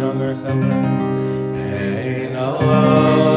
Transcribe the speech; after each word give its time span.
Yeah, 0.00 0.14
yeah. 2.32 3.29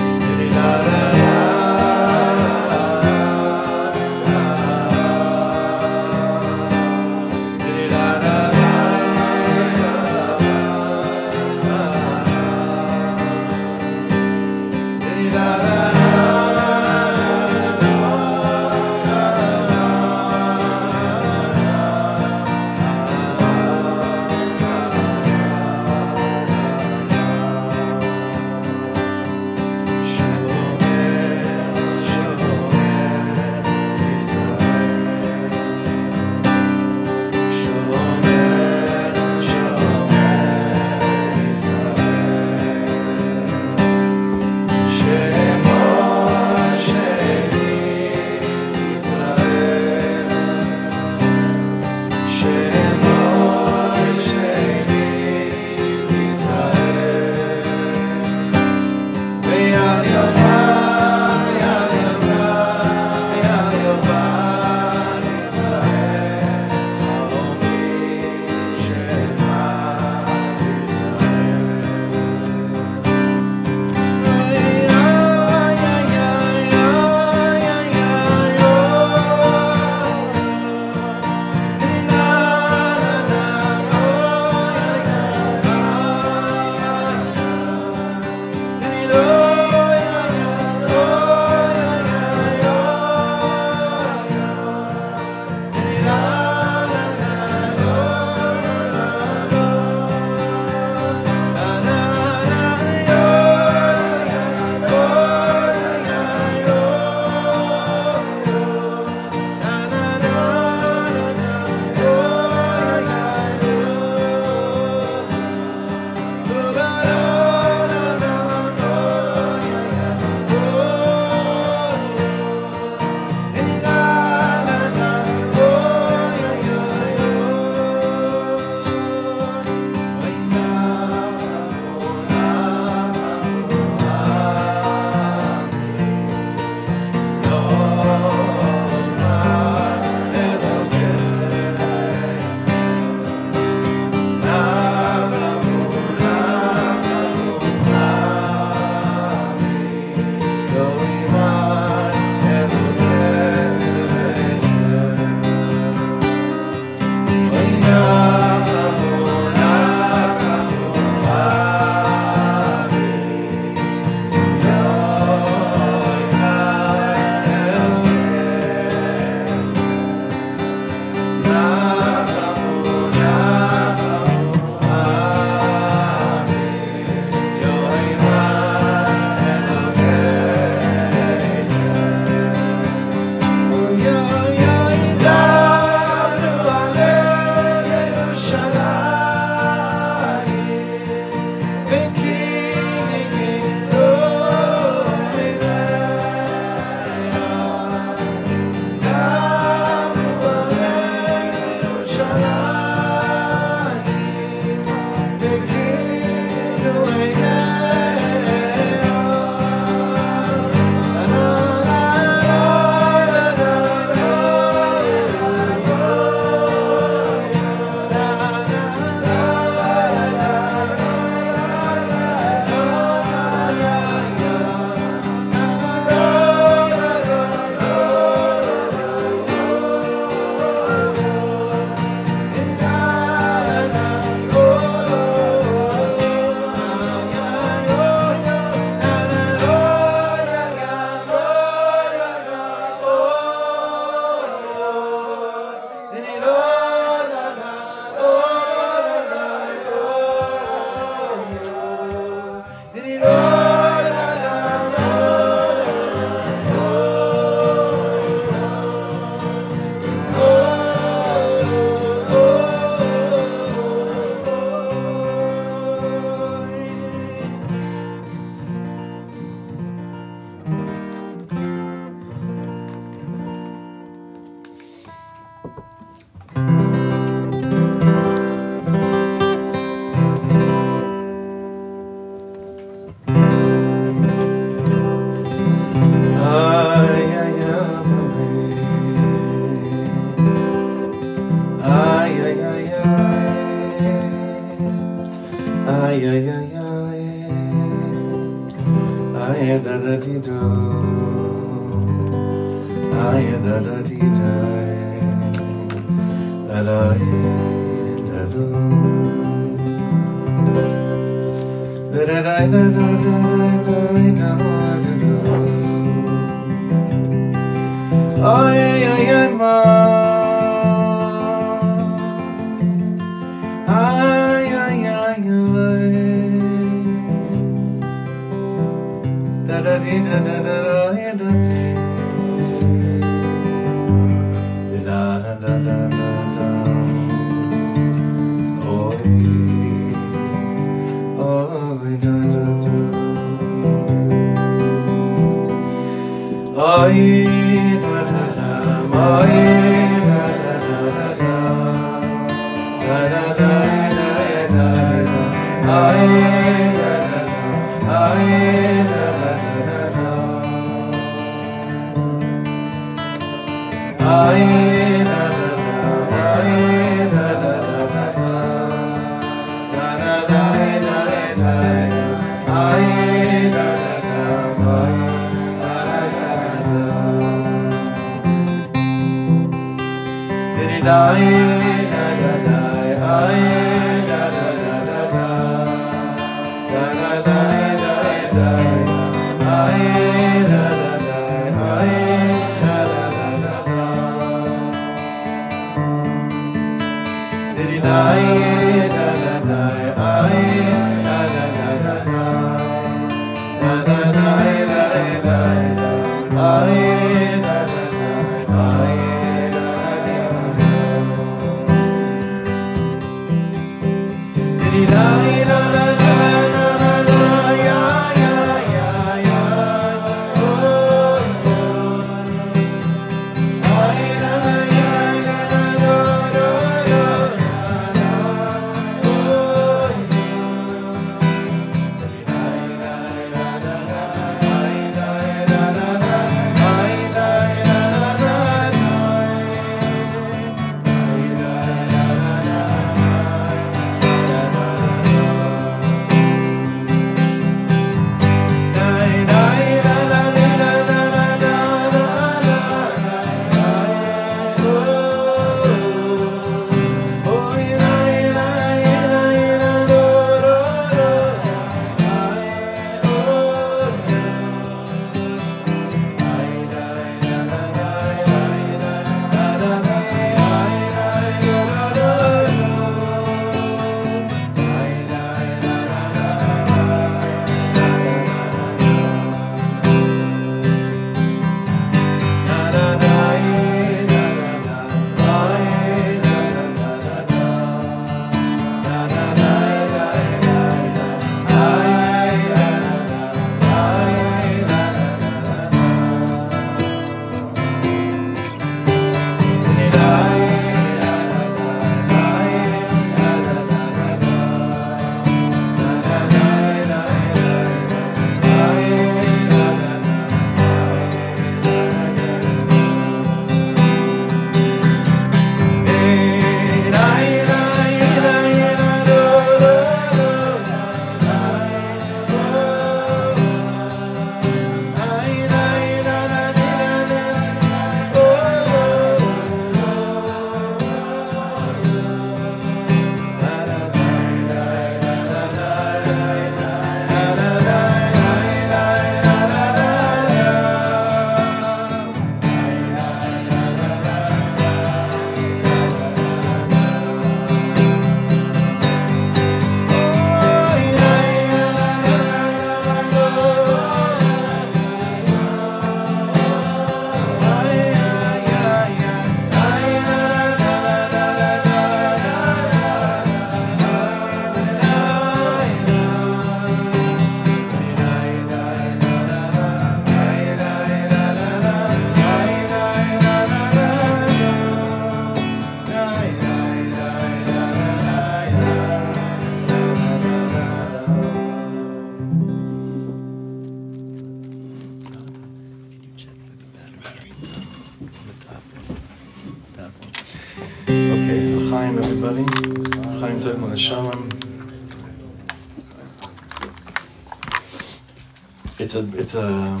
It's 599.44 599.52
a 599.52 600.00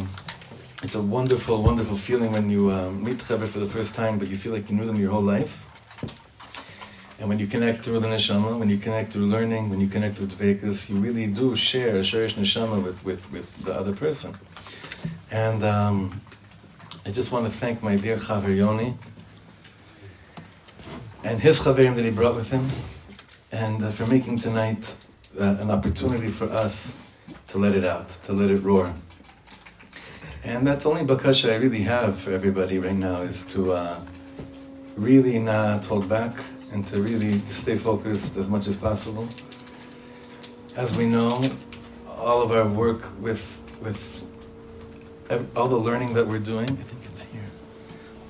it's 0.82 0.94
a 0.94 1.02
wonderful 1.02 1.62
wonderful 1.62 1.96
feeling 1.96 2.32
when 2.32 2.48
you 2.48 2.70
uh, 2.70 2.90
meet 2.90 3.18
Chaver 3.18 3.46
for 3.46 3.58
the 3.58 3.66
first 3.66 3.94
time, 3.94 4.18
but 4.18 4.28
you 4.28 4.36
feel 4.38 4.54
like 4.54 4.70
you 4.70 4.74
knew 4.74 4.86
them 4.86 4.96
your 4.96 5.10
whole 5.10 5.20
life. 5.36 5.68
And 7.18 7.28
when 7.28 7.38
you 7.38 7.46
connect 7.46 7.84
through 7.84 8.00
the 8.00 8.06
neshama, 8.06 8.58
when 8.58 8.70
you 8.70 8.78
connect 8.78 9.12
through 9.12 9.26
learning, 9.26 9.68
when 9.68 9.80
you 9.82 9.86
connect 9.86 10.16
through 10.16 10.28
Dvekas, 10.28 10.88
you 10.88 10.96
really 10.96 11.26
do 11.26 11.54
share 11.56 11.96
a 11.96 12.00
shoresh 12.00 12.32
neshama 12.36 12.82
with, 12.82 13.04
with, 13.04 13.30
with 13.30 13.64
the 13.66 13.74
other 13.74 13.92
person. 13.92 14.34
And 15.30 15.62
um, 15.62 16.22
I 17.04 17.10
just 17.10 17.30
want 17.30 17.44
to 17.44 17.52
thank 17.52 17.82
my 17.82 17.96
dear 17.96 18.16
Chaver 18.16 18.56
Yoni 18.56 18.96
and 21.22 21.38
his 21.38 21.60
Chaverim 21.60 21.96
that 21.96 22.04
he 22.06 22.10
brought 22.10 22.34
with 22.34 22.50
him, 22.50 22.66
and 23.52 23.84
uh, 23.84 23.90
for 23.90 24.06
making 24.06 24.38
tonight 24.38 24.94
uh, 25.38 25.56
an 25.60 25.70
opportunity 25.70 26.28
for 26.28 26.46
us 26.46 26.96
to 27.48 27.58
let 27.58 27.74
it 27.74 27.84
out, 27.84 28.08
to 28.24 28.32
let 28.32 28.48
it 28.48 28.62
roar. 28.62 28.94
And 30.44 30.66
that's 30.66 30.84
only 30.84 31.02
bakasha 31.02 31.50
I 31.52 31.54
really 31.54 31.82
have 31.84 32.18
for 32.18 32.30
everybody 32.30 32.78
right 32.78 32.94
now 32.94 33.22
is 33.22 33.42
to 33.44 33.72
uh, 33.72 33.98
really 34.94 35.38
not 35.38 35.86
hold 35.86 36.06
back 36.06 36.36
and 36.70 36.86
to 36.88 37.00
really 37.00 37.38
stay 37.46 37.78
focused 37.78 38.36
as 38.36 38.46
much 38.46 38.66
as 38.66 38.76
possible. 38.76 39.26
As 40.76 40.94
we 40.94 41.06
know, 41.06 41.42
all 42.06 42.42
of 42.42 42.52
our 42.52 42.68
work 42.68 43.02
with 43.20 43.62
with 43.80 44.22
all 45.56 45.68
the 45.68 45.78
learning 45.78 46.12
that 46.12 46.26
we're 46.26 46.38
doing, 46.38 46.68
I 46.68 46.84
think 46.90 47.02
it's 47.06 47.22
here. 47.22 47.48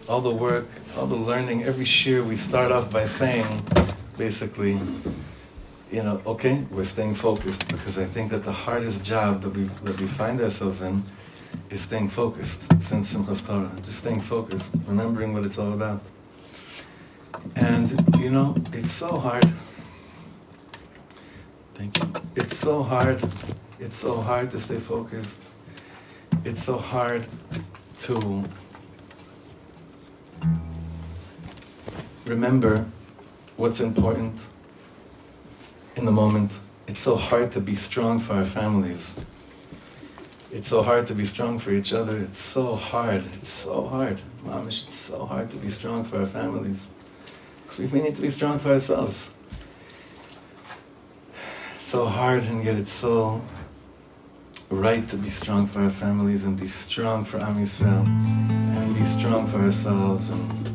All 0.09 0.21
the 0.21 0.31
work, 0.31 0.69
all 0.97 1.07
the 1.07 1.17
learning, 1.17 1.65
every 1.65 1.87
year 1.87 2.23
we 2.23 2.37
start 2.37 2.71
off 2.71 2.91
by 2.91 3.07
saying, 3.07 3.47
basically, 4.17 4.79
you 5.91 6.03
know, 6.03 6.23
okay, 6.27 6.65
we're 6.71 6.85
staying 6.85 7.17
focused 7.17 7.67
because 7.67 7.99
I 7.99 8.05
think 8.05 8.31
that 8.31 8.45
the 8.45 8.53
hardest 8.53 9.05
job 9.05 9.43
that 9.43 9.51
we 9.51 9.65
that 9.83 10.01
we 10.01 10.07
find 10.07 10.41
ourselves 10.41 10.81
in 10.81 11.03
is 11.75 11.83
staying 11.83 12.09
focused 12.09 12.61
since 12.81 13.13
Simchas 13.13 13.45
Torah, 13.45 13.73
just 13.83 13.99
staying 13.99 14.21
focused, 14.21 14.77
remembering 14.87 15.35
what 15.35 15.45
it's 15.45 15.59
all 15.59 15.73
about. 15.73 16.01
And 17.57 17.91
you 18.21 18.31
know, 18.31 18.55
it's 18.73 18.93
so 18.93 19.19
hard. 19.19 19.53
Thank 21.75 21.99
you. 21.99 22.13
It's 22.37 22.57
so 22.57 22.85
hard. 22.85 23.21
It's 23.81 23.99
so 23.99 24.21
hard 24.21 24.53
to 24.53 24.59
stay 24.61 24.79
focused. 24.79 25.51
It's 26.45 26.63
so 26.63 26.79
hard 26.79 27.27
to 28.07 28.45
remember 32.25 32.87
what's 33.57 33.81
important 33.81 34.47
in 35.97 36.05
the 36.05 36.13
moment. 36.13 36.61
It's 36.87 37.03
so 37.03 37.17
hard 37.17 37.51
to 37.53 37.61
be 37.61 37.75
strong 37.75 38.21
for 38.21 38.35
our 38.35 38.45
families. 38.45 39.19
It's 40.55 40.69
so 40.69 40.85
hard 40.85 41.07
to 41.07 41.17
be 41.17 41.25
strong 41.25 41.59
for 41.59 41.73
each 41.73 41.93
other. 41.93 42.17
It's 42.17 42.39
so 42.39 42.77
hard. 42.77 43.25
It's 43.35 43.49
so 43.49 43.89
hard. 43.89 44.21
Mamish, 44.47 44.87
it's 44.87 44.95
so 44.95 45.27
hard 45.27 45.51
to 45.51 45.57
be 45.57 45.69
strong 45.69 46.05
for 46.05 46.21
our 46.21 46.27
families. 46.27 46.91
Because 47.65 47.91
we 47.91 48.01
need 48.01 48.15
to 48.15 48.23
be 48.23 48.31
strong 48.31 48.61
for 48.61 48.69
ourselves. 48.69 49.33
It's 51.75 51.89
so 51.89 52.07
hard 52.07 52.45
and 52.45 52.65
yet 52.65 52.77
it's 52.77 52.93
so 52.93 53.43
right 54.71 55.09
to 55.09 55.17
be 55.17 55.29
strong 55.29 55.67
for 55.67 55.81
our 55.81 55.91
families 55.91 56.45
and 56.45 56.57
be 56.57 56.69
strong 56.69 57.25
for 57.25 57.39
Am 57.39 57.57
Yisrael 57.57 58.07
and 58.07 58.95
be 58.95 59.05
strong 59.05 59.49
for 59.49 59.59
ourselves 59.59 60.31
and 60.31 60.67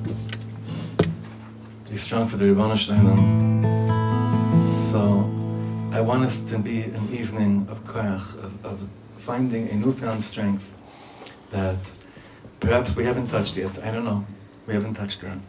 to 1.85 1.91
be 1.91 1.97
strong 1.97 2.27
for 2.27 2.35
the 2.35 2.47
Ribbon 2.47 2.75
Shalom. 2.75 3.63
So 4.91 5.23
I 5.97 6.01
want 6.01 6.25
us 6.25 6.41
to 6.51 6.59
be 6.59 6.81
an 6.81 7.13
evening 7.13 7.65
of 7.69 7.85
koyach, 7.85 8.35
of, 8.43 8.65
of 8.65 8.89
finding 9.29 9.69
a 9.69 9.75
newfound 9.75 10.23
strength 10.23 10.73
that 11.51 11.91
perhaps 12.59 12.95
we 12.95 13.03
haven't 13.03 13.27
touched 13.27 13.55
yet. 13.55 13.73
I 13.83 13.91
don't 13.91 14.03
know. 14.03 14.25
We 14.65 14.73
haven't 14.73 14.95
touched 14.95 15.21
her. 15.21 15.39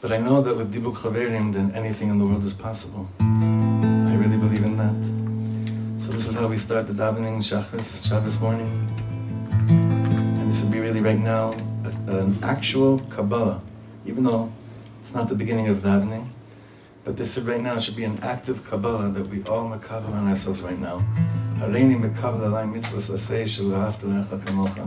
But 0.00 0.10
I 0.10 0.16
know 0.16 0.42
that 0.42 0.56
with 0.56 0.74
Dibuk 0.74 0.96
Chaverim, 0.96 1.52
then 1.52 1.70
anything 1.70 2.08
in 2.10 2.18
the 2.18 2.26
world 2.26 2.42
is 2.42 2.52
possible. 2.52 3.06
I 3.20 4.14
really 4.22 4.36
believe 4.36 4.64
in 4.64 4.74
that. 4.82 4.96
So 6.02 6.10
this 6.10 6.26
is 6.26 6.34
how 6.34 6.48
we 6.48 6.56
start 6.56 6.88
the 6.88 6.92
davening 6.92 7.36
Shachris, 7.48 7.88
Shabbos 8.08 8.40
morning. 8.40 8.72
And 9.68 10.52
this 10.52 10.60
would 10.62 10.72
be 10.72 10.80
really 10.80 11.00
right 11.00 11.22
now 11.34 11.52
an 12.08 12.36
actual 12.42 12.98
Kabbalah, 13.08 13.60
even 14.04 14.24
though 14.24 14.50
it's 15.00 15.14
not 15.14 15.28
the 15.28 15.36
beginning 15.36 15.68
of 15.68 15.76
davening. 15.78 16.26
But 17.04 17.16
this 17.16 17.38
right 17.38 17.62
now 17.62 17.78
should 17.78 17.94
be 17.94 18.06
an 18.12 18.18
active 18.20 18.64
Kabbalah 18.64 19.10
that 19.10 19.28
we 19.28 19.44
all 19.44 19.70
makabel 19.70 20.12
on 20.12 20.26
ourselves 20.26 20.60
right 20.62 20.80
now. 20.90 21.04
הריני 21.60 21.94
מקבל 21.94 22.54
עלי 22.56 22.66
מצווה 22.66 23.00
ששא 23.00 23.46
של 23.46 23.72
ואהבת 23.72 24.02
לך 24.02 24.34
כמוך. 24.46 24.78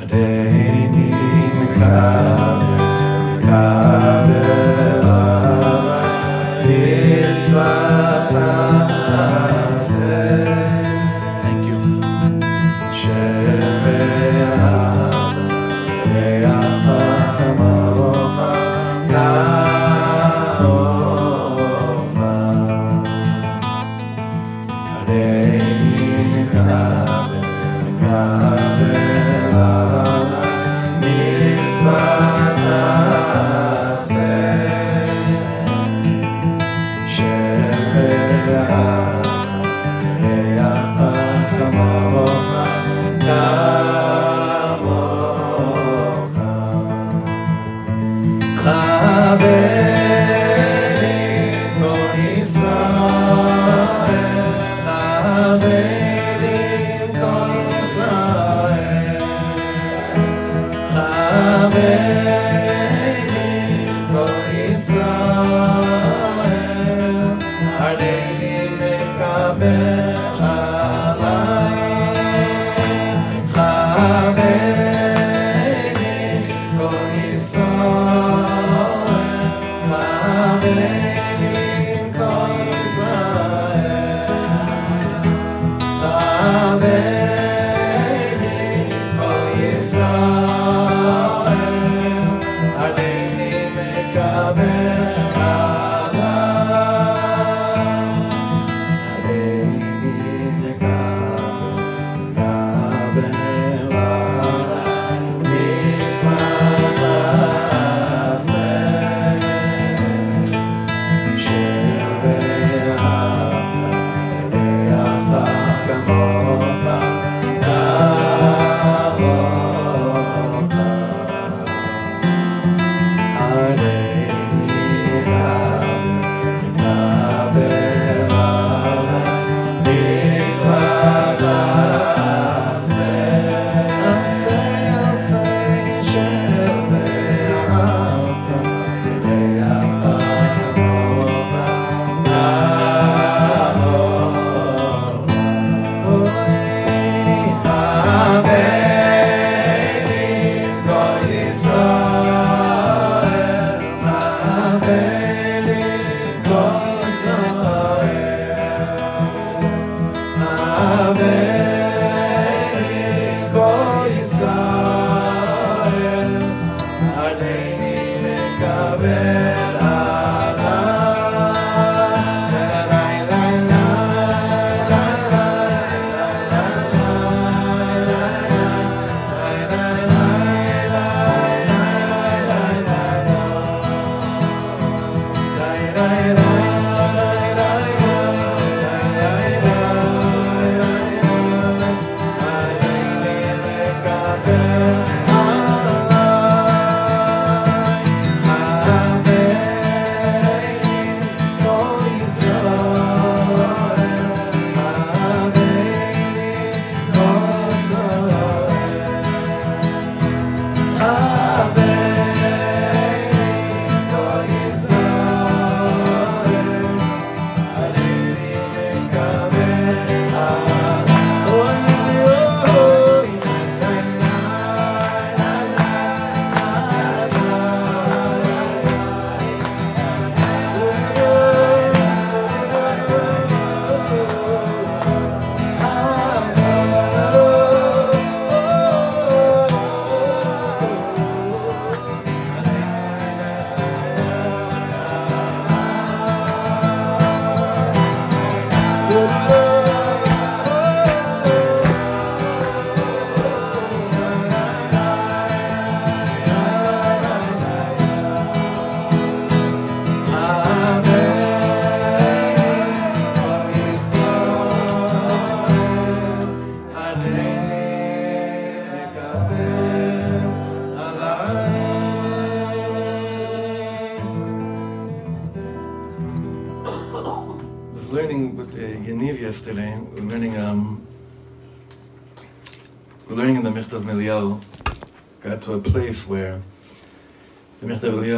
הריני 0.00 1.10
מקבל, 1.62 2.58
מקבל 3.36 4.13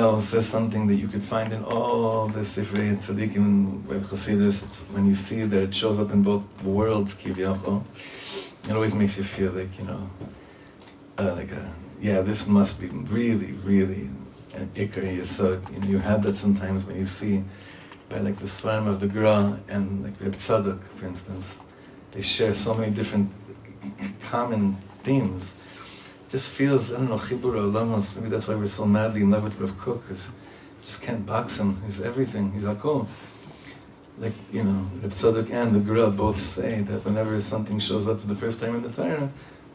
Me'Eliyahu 0.07 0.23
says 0.23 0.49
something 0.49 0.87
that 0.87 0.95
you 0.95 1.09
could 1.09 1.23
find 1.23 1.53
in 1.53 1.64
all 1.64 2.29
the 2.29 2.40
Sifrei 2.40 2.90
and 2.90 2.99
Tzaddikim 2.99 3.88
by 3.88 3.97
Chassidus. 3.97 4.88
When 4.92 5.05
you 5.05 5.16
see 5.16 5.42
that 5.42 5.62
it 5.62 5.75
shows 5.75 5.99
up 5.99 6.12
in 6.12 6.23
both 6.23 6.45
worlds, 6.62 7.14
Kivyachol. 7.14 7.83
It 8.69 8.73
always 8.73 8.95
makes 8.95 9.16
you 9.16 9.25
feel 9.25 9.51
like 9.51 9.77
you 9.79 9.85
know, 9.85 10.11
uh, 11.19 11.35
like 11.35 11.51
a 11.51 11.73
yeah, 12.01 12.21
this 12.21 12.47
must 12.47 12.81
be 12.81 12.87
really, 12.87 13.53
really 13.64 14.11
an 14.55 14.71
Ikar 14.77 15.19
Yesod. 15.19 15.73
You 15.73 15.81
know, 15.81 15.87
you 15.88 15.99
have 15.99 16.23
that 16.23 16.37
sometimes 16.37 16.85
when 16.85 16.97
you 16.97 17.07
see 17.07 17.42
by 18.09 18.19
like 18.21 18.38
the 18.38 18.47
Svarim 18.47 18.87
of 18.87 19.01
the 19.01 19.09
Gra 19.09 19.59
and 19.69 20.05
like 20.05 20.21
Reb 20.21 20.37
Tzadok, 20.37 20.85
for 20.85 21.07
instance. 21.07 21.64
They 22.12 22.23
share 22.23 22.55
so 22.55 22.75
many 22.75 22.92
different 22.92 23.33
common 24.21 24.77
themes. 25.03 25.57
Just 26.37 26.51
feels, 26.51 26.92
I 26.92 26.99
don't 26.99 27.09
know, 27.09 27.14
Chibur 27.14 27.55
Olamos, 27.55 28.14
maybe 28.14 28.29
that's 28.29 28.46
why 28.46 28.55
we're 28.57 28.66
so 28.66 28.85
madly 28.85 29.22
in 29.22 29.31
love 29.31 29.44
with 29.44 29.59
Rav 29.59 29.79
Kook, 29.79 30.03
because 30.03 30.29
just 30.85 31.01
can't 31.01 31.25
box 31.25 31.57
him. 31.59 31.81
He's 31.87 31.99
everything. 31.99 32.53
He's 32.53 32.64
Akol. 32.64 32.85
Oh, 32.85 33.09
like, 34.18 34.35
you 34.53 34.62
know, 34.62 34.87
Reb 35.01 35.14
Tzadok 35.14 35.51
and 35.51 35.75
the 35.75 35.81
Gra 35.81 36.11
both 36.11 36.38
say 36.38 36.83
that 36.83 37.07
whenever 37.07 37.40
something 37.40 37.79
shows 37.79 38.07
up 38.07 38.20
for 38.20 38.27
the 38.27 38.35
first 38.35 38.61
time 38.61 38.75
in 38.75 38.83
the 38.83 38.90
Torah, 38.90 39.31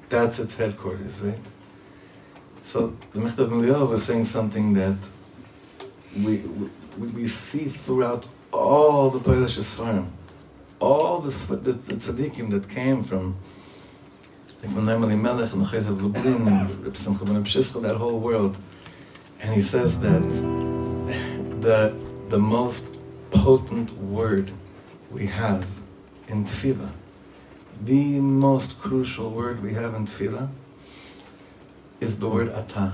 that's 0.07 0.37
its 0.37 0.53
headquarters, 0.53 1.19
right? 1.21 1.45
So 2.61 2.95
the 3.13 3.21
Michtav 3.21 3.49
Me'Eliyahu 3.49 3.89
was 3.89 4.03
saying 4.05 4.25
something 4.25 4.73
that 4.73 4.99
we, 6.15 6.37
we 6.37 6.69
we, 6.99 7.07
we 7.07 7.27
see 7.27 7.65
throughout 7.65 8.27
all 8.53 9.09
the 9.09 9.19
Polish 9.19 9.57
Svarim, 9.57 10.09
all 10.79 11.21
the, 11.21 11.31
the, 11.55 11.71
the 11.71 11.93
tzaddikim 11.95 12.51
that 12.51 12.69
came 12.69 13.01
from 13.01 13.35
like 14.61 14.71
from 14.71 14.85
Noam 14.85 15.03
Elimelech 15.03 15.53
and 15.53 15.61
the 15.61 15.65
Chozeh 15.65 15.89
of 15.89 16.01
Lublin 16.03 16.47
and 16.47 16.97
Simcha 16.97 17.25
ben 17.25 17.43
Abshischa, 17.43 17.81
that 17.81 17.95
whole 17.95 18.19
world. 18.19 18.57
And 19.39 19.53
he 19.53 19.61
says 19.61 19.99
that 20.01 20.21
the, 21.61 21.95
the 22.29 22.37
most 22.37 22.95
potent 23.31 23.91
word 23.97 24.51
we 25.09 25.25
have 25.27 25.65
in 26.27 26.45
Tefillah, 26.45 26.91
the 27.83 28.19
most 28.19 28.77
crucial 28.79 29.31
word 29.31 29.63
we 29.63 29.73
have 29.73 29.95
in 29.95 30.05
Tefillah, 30.05 30.49
is 31.99 32.19
the 32.19 32.29
word 32.29 32.49
Atah. 32.49 32.93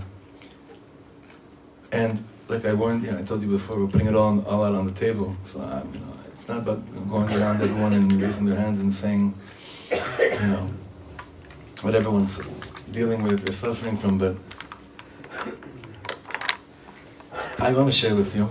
And 1.92 2.24
like 2.48 2.66
I 2.66 2.74
warned, 2.74 3.04
you 3.04 3.12
know, 3.12 3.20
I 3.20 3.24
told 3.24 3.42
you 3.42 3.50
before, 3.50 3.78
we're 3.78 3.88
putting 3.88 4.08
it 4.08 4.16
all, 4.16 4.42
all 4.46 4.64
out 4.64 4.74
on 4.74 4.86
the 4.86 4.94
table. 4.94 5.36
So, 5.44 5.60
um, 5.62 5.92
you 5.94 6.00
know, 6.00 6.14
it's 6.34 6.48
not 6.48 6.60
about 6.60 7.10
going 7.10 7.30
around 7.34 7.62
everyone 7.62 7.94
and 7.94 8.12
raising 8.22 8.46
their 8.46 8.58
hand 8.58 8.80
and 8.80 8.94
saying, 8.94 9.34
you 9.92 10.48
know, 10.48 10.70
what 11.84 11.96
everyone's 11.96 12.40
dealing 12.92 13.24
with 13.24 13.48
or 13.48 13.52
suffering 13.52 13.98
from, 13.98 14.18
but 14.18 14.36
I 17.60 17.74
want 17.74 17.92
to 17.92 17.92
share 17.92 18.16
with 18.16 18.36
you, 18.36 18.50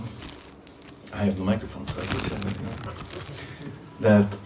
I 1.13 1.23
have 1.25 1.37
the 1.37 1.43
microphone, 1.43 1.87
so 1.87 2.01
I 2.01 2.05
can 2.05 2.19
share 2.19 2.39
with 2.45 2.61
you, 2.61 3.73
that 4.01 4.37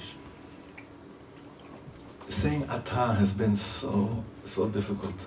saying 2.29 2.63
atah 2.65 3.17
has 3.17 3.33
been 3.33 3.55
so, 3.55 4.23
so 4.43 4.69
difficult 4.69 5.25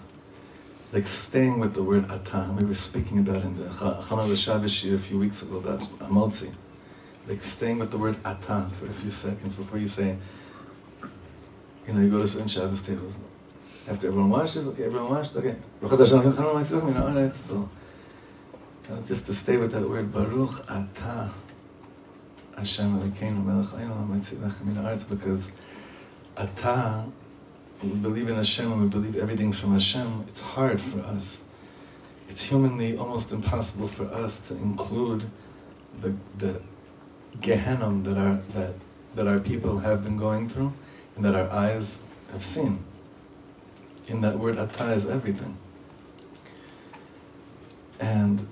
like 0.94 1.08
staying 1.08 1.58
with 1.58 1.74
the 1.74 1.82
word 1.82 2.06
atah. 2.06 2.54
We 2.60 2.68
were 2.68 2.72
speaking 2.72 3.18
about 3.18 3.42
in 3.42 3.56
the 3.56 3.64
Chana 3.64 4.36
Shabbos 4.36 4.84
a 4.84 4.96
few 4.96 5.18
weeks 5.18 5.42
ago 5.42 5.56
about 5.56 5.80
Amotzi. 5.98 6.54
Like 7.26 7.42
staying 7.42 7.80
with 7.80 7.90
the 7.90 7.98
word 7.98 8.22
atah 8.22 8.70
for 8.70 8.86
a 8.86 8.92
few 8.92 9.10
seconds 9.10 9.56
before 9.56 9.80
you 9.80 9.88
say, 9.88 10.16
you 11.88 11.92
know, 11.92 12.00
you 12.00 12.10
go 12.10 12.20
to 12.20 12.28
certain 12.28 12.46
Shabbos 12.46 12.80
tables. 12.80 13.18
After 13.86 14.06
everyone 14.06 14.30
washes, 14.30 14.66
okay, 14.68 14.84
everyone 14.84 15.10
washed, 15.10 15.36
okay. 15.36 15.56
So, 17.34 17.68
just 19.06 19.26
to 19.26 19.34
stay 19.34 19.56
with 19.56 19.72
that 19.72 19.88
word, 19.88 20.12
Baruch 20.12 20.66
atah. 20.66 21.30
Hashem 22.56 23.00
Elokeinu 23.00 23.44
melech 23.44 23.66
ayinu 23.66 25.08
because 25.08 25.52
Ata, 26.36 27.04
we 27.82 27.90
believe 27.90 28.28
in 28.28 28.36
Hashem 28.36 28.72
and 28.72 28.82
we 28.82 28.88
believe 28.88 29.16
everything's 29.16 29.58
from 29.58 29.72
Hashem, 29.72 30.24
it's 30.28 30.40
hard 30.40 30.80
for 30.80 31.00
us. 31.00 31.48
It's 32.28 32.42
humanly 32.42 32.96
almost 32.96 33.32
impossible 33.32 33.86
for 33.86 34.06
us 34.06 34.40
to 34.48 34.54
include 34.54 35.24
the, 36.00 36.14
the 36.38 36.60
Gehenna 37.40 37.92
that 38.02 38.16
our, 38.16 38.40
that, 38.54 38.74
that 39.14 39.26
our 39.26 39.38
people 39.38 39.80
have 39.80 40.02
been 40.02 40.16
going 40.16 40.48
through 40.48 40.72
and 41.16 41.24
that 41.24 41.34
our 41.34 41.50
eyes 41.50 42.02
have 42.32 42.44
seen. 42.44 42.82
In 44.06 44.20
that 44.20 44.38
word, 44.38 44.56
Atah 44.56 44.94
is 44.94 45.06
everything. 45.06 45.56
And 48.00 48.46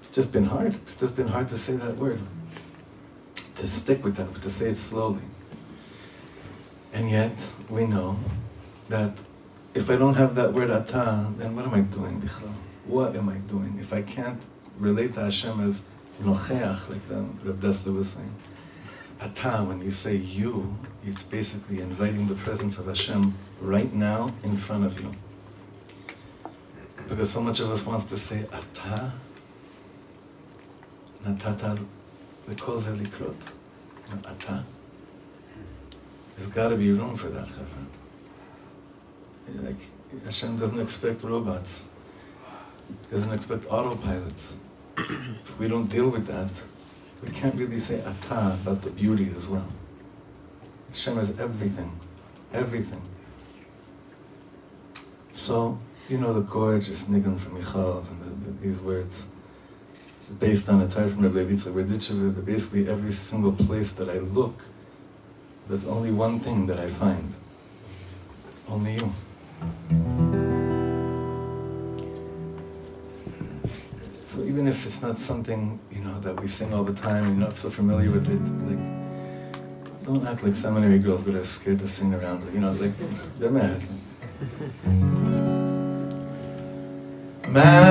it's 0.00 0.08
just 0.08 0.32
been 0.32 0.46
hard. 0.46 0.74
It's 0.76 0.96
just 0.96 1.16
been 1.16 1.28
hard 1.28 1.48
to 1.48 1.58
say 1.58 1.74
that 1.76 1.96
word. 1.96 2.20
To 3.56 3.66
stick 3.66 4.04
with 4.04 4.16
that, 4.16 4.40
to 4.42 4.50
say 4.50 4.70
it 4.70 4.76
slowly. 4.76 5.22
And 6.92 7.10
yet, 7.10 7.32
we 7.68 7.86
know 7.86 8.18
that 8.88 9.20
if 9.74 9.90
I 9.90 9.96
don't 9.96 10.14
have 10.14 10.34
that 10.36 10.54
word 10.54 10.70
atah, 10.70 11.36
then 11.36 11.54
what 11.54 11.66
am 11.66 11.74
I 11.74 11.82
doing, 11.82 12.20
Bichlal? 12.20 12.52
What 12.86 13.14
am 13.14 13.28
I 13.28 13.36
doing? 13.36 13.76
If 13.78 13.92
I 13.92 14.02
can't 14.02 14.40
relate 14.78 15.14
to 15.14 15.20
Hashem 15.24 15.60
as 15.60 15.84
nocheach, 16.22 16.88
like 16.88 17.06
the 17.08 17.26
Reb 17.44 17.60
Dessler 17.60 17.94
was 17.94 18.10
saying, 18.10 18.34
atah, 19.20 19.66
when 19.66 19.82
you 19.82 19.90
say 19.90 20.16
you, 20.16 20.76
it's 21.08 21.22
basically 21.22 21.80
inviting 21.80 22.28
the 22.28 22.34
presence 22.34 22.78
of 22.78 22.86
Hashem 22.86 23.34
right 23.60 23.92
now 23.94 24.32
in 24.42 24.56
front 24.56 24.84
of 24.84 25.00
you. 25.00 25.12
Because 27.08 27.30
so 27.30 27.40
much 27.40 27.60
of 27.60 27.70
us 27.70 27.84
wants 27.86 28.04
to 28.04 28.18
say 28.18 28.44
ata, 28.52 29.12
natata, 31.24 31.82
the 32.46 32.54
koze 32.54 32.94
likrot, 32.94 33.40
ata. 34.26 34.64
There's 36.36 36.48
got 36.48 36.68
to 36.68 36.76
be 36.76 36.92
room 36.92 37.16
for 37.16 37.28
that, 37.28 37.52
Like 39.54 39.88
Hashem 40.24 40.58
doesn't 40.58 40.80
expect 40.80 41.22
robots. 41.22 41.86
Doesn't 43.10 43.32
expect 43.32 43.64
autopilots. 43.64 44.58
if 44.98 45.58
we 45.58 45.68
don't 45.68 45.86
deal 45.86 46.10
with 46.10 46.26
that, 46.26 46.50
we 47.22 47.30
can't 47.30 47.54
really 47.54 47.78
say 47.78 48.02
ata 48.04 48.58
about 48.60 48.82
the 48.82 48.90
beauty 48.90 49.32
as 49.34 49.48
well. 49.48 49.68
Hashem 50.88 51.16
has 51.16 51.30
everything, 51.38 51.98
everything. 52.52 53.02
So, 55.32 55.78
you 56.08 56.18
know 56.18 56.32
the 56.32 56.40
gorgeous 56.40 57.04
nigun 57.04 57.38
from 57.38 57.54
Michal 57.54 57.98
and 57.98 58.20
the, 58.20 58.50
the, 58.50 58.66
these 58.66 58.80
words. 58.80 59.28
It's 60.20 60.30
based 60.30 60.68
on 60.68 60.80
a 60.80 60.88
Torah 60.88 61.08
from 61.08 61.22
Rabbi 61.22 61.50
Yitzchak 61.50 61.72
Berditchev, 61.72 62.34
that 62.34 62.44
basically 62.44 62.88
every 62.88 63.12
single 63.12 63.52
place 63.52 63.92
that 63.92 64.08
I 64.08 64.18
look, 64.18 64.62
there's 65.68 65.86
only 65.86 66.10
one 66.10 66.40
thing 66.40 66.66
that 66.66 66.78
I 66.78 66.88
find. 66.88 67.34
Only 68.68 68.94
you. 68.94 69.12
So 74.24 74.42
even 74.42 74.66
if 74.66 74.86
it's 74.86 75.02
not 75.02 75.18
something, 75.18 75.78
you 75.92 76.00
know, 76.00 76.18
that 76.20 76.40
we 76.40 76.48
sing 76.48 76.72
all 76.74 76.84
the 76.84 76.94
time, 76.94 77.24
you're 77.26 77.48
not 77.48 77.56
so 77.56 77.70
familiar 77.70 78.10
with 78.10 78.28
it, 78.28 78.42
like, 78.68 78.97
don't 80.08 80.26
act 80.26 80.42
like 80.42 80.54
seminary 80.54 80.98
girls 80.98 81.24
that 81.24 81.34
are 81.34 81.44
scared 81.44 81.78
to 81.80 81.86
sing 81.86 82.14
around, 82.14 82.42
you 82.54 82.60
know, 82.60 82.72
like, 82.72 82.92
they're 83.38 83.50
mad. 83.50 83.82
Master 87.48 87.87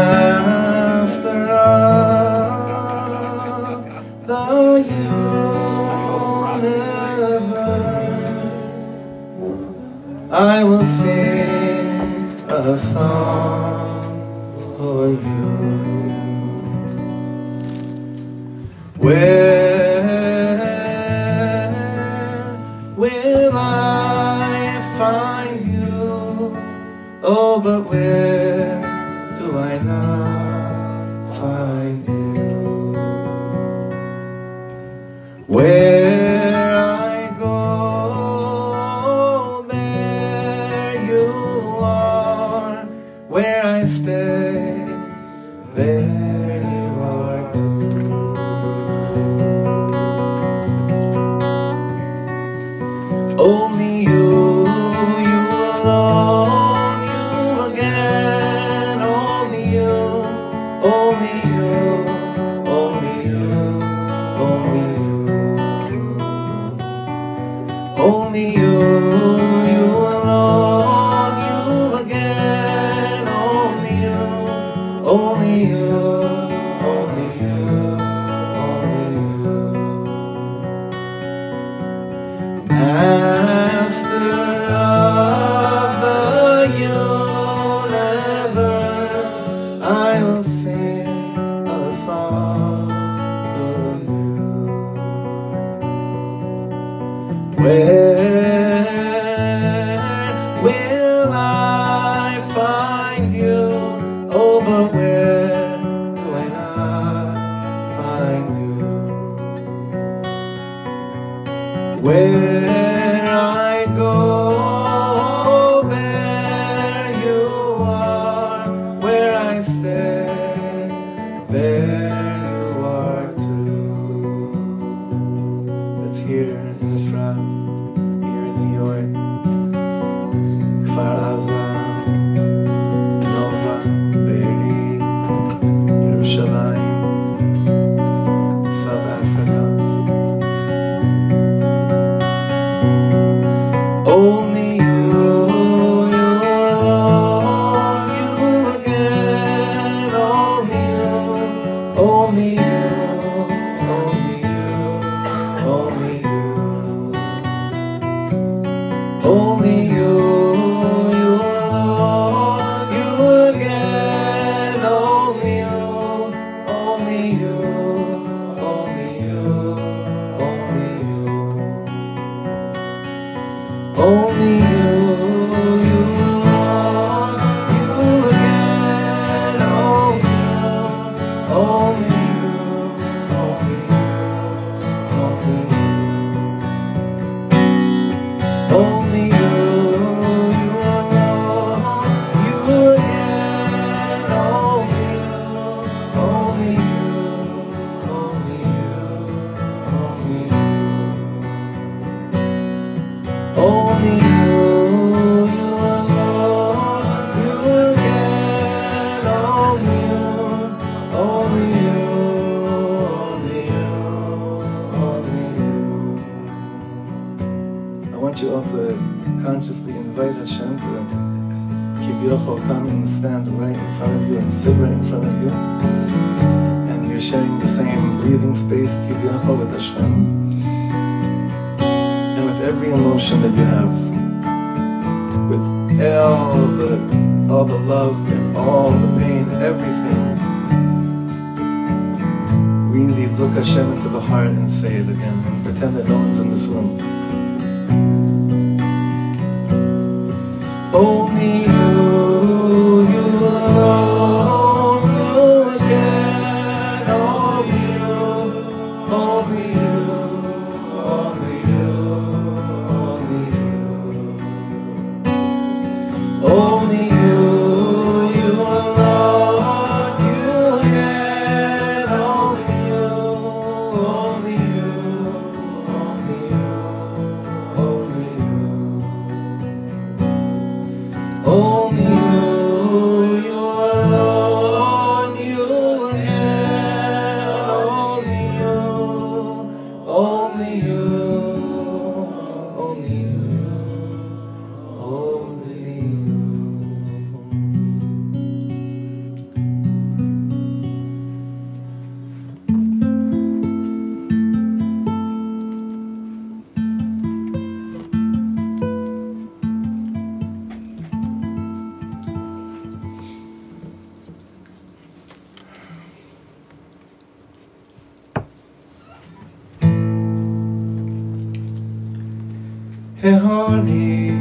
ההוני 323.33 324.31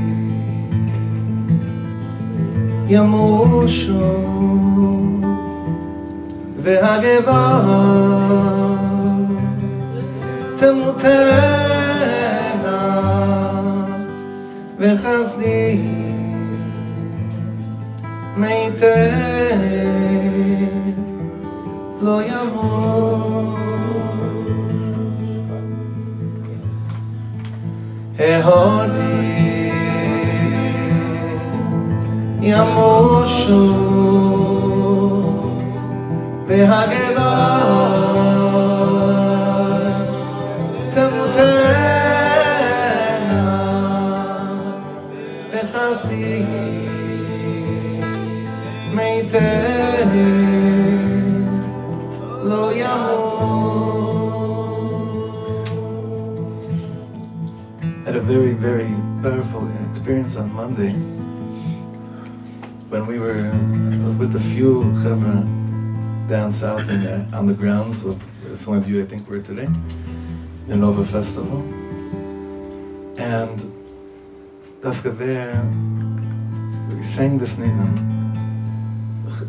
ימושו 2.88 4.26
והגבעה 6.56 7.96
תמותנה 10.56 11.66
וחסדי 14.78 15.82
מיתן 18.36 19.56
לא 22.02 22.22
ימות 22.22 23.15
ההודי 28.19 29.71
ימושו 32.41 33.73
והגבעה 36.47 37.61
תמותנה 40.93 41.91
וחסדי 45.53 46.45
מיתן 48.93 49.74
experience 60.06 60.36
on 60.36 60.54
Monday 60.54 60.92
when 62.90 63.08
we 63.08 63.18
were, 63.18 63.50
I 63.50 64.04
was 64.06 64.14
with 64.14 64.36
a 64.36 64.38
few 64.54 64.82
chevra 65.02 65.42
down 66.28 66.52
south 66.52 66.88
in 66.88 67.34
on 67.34 67.46
the 67.46 67.52
grounds 67.52 68.04
of 68.04 68.22
some 68.54 68.74
of 68.74 68.88
you 68.88 69.02
I 69.02 69.04
think 69.04 69.28
were 69.28 69.40
today, 69.40 69.68
the 70.68 70.76
Nova 70.76 71.02
Festival. 71.02 71.58
And 73.18 73.58
Dafka 74.80 75.10
there, 75.18 75.60
we 76.88 77.02
sang 77.02 77.38
this 77.38 77.56
nigun. 77.56 77.94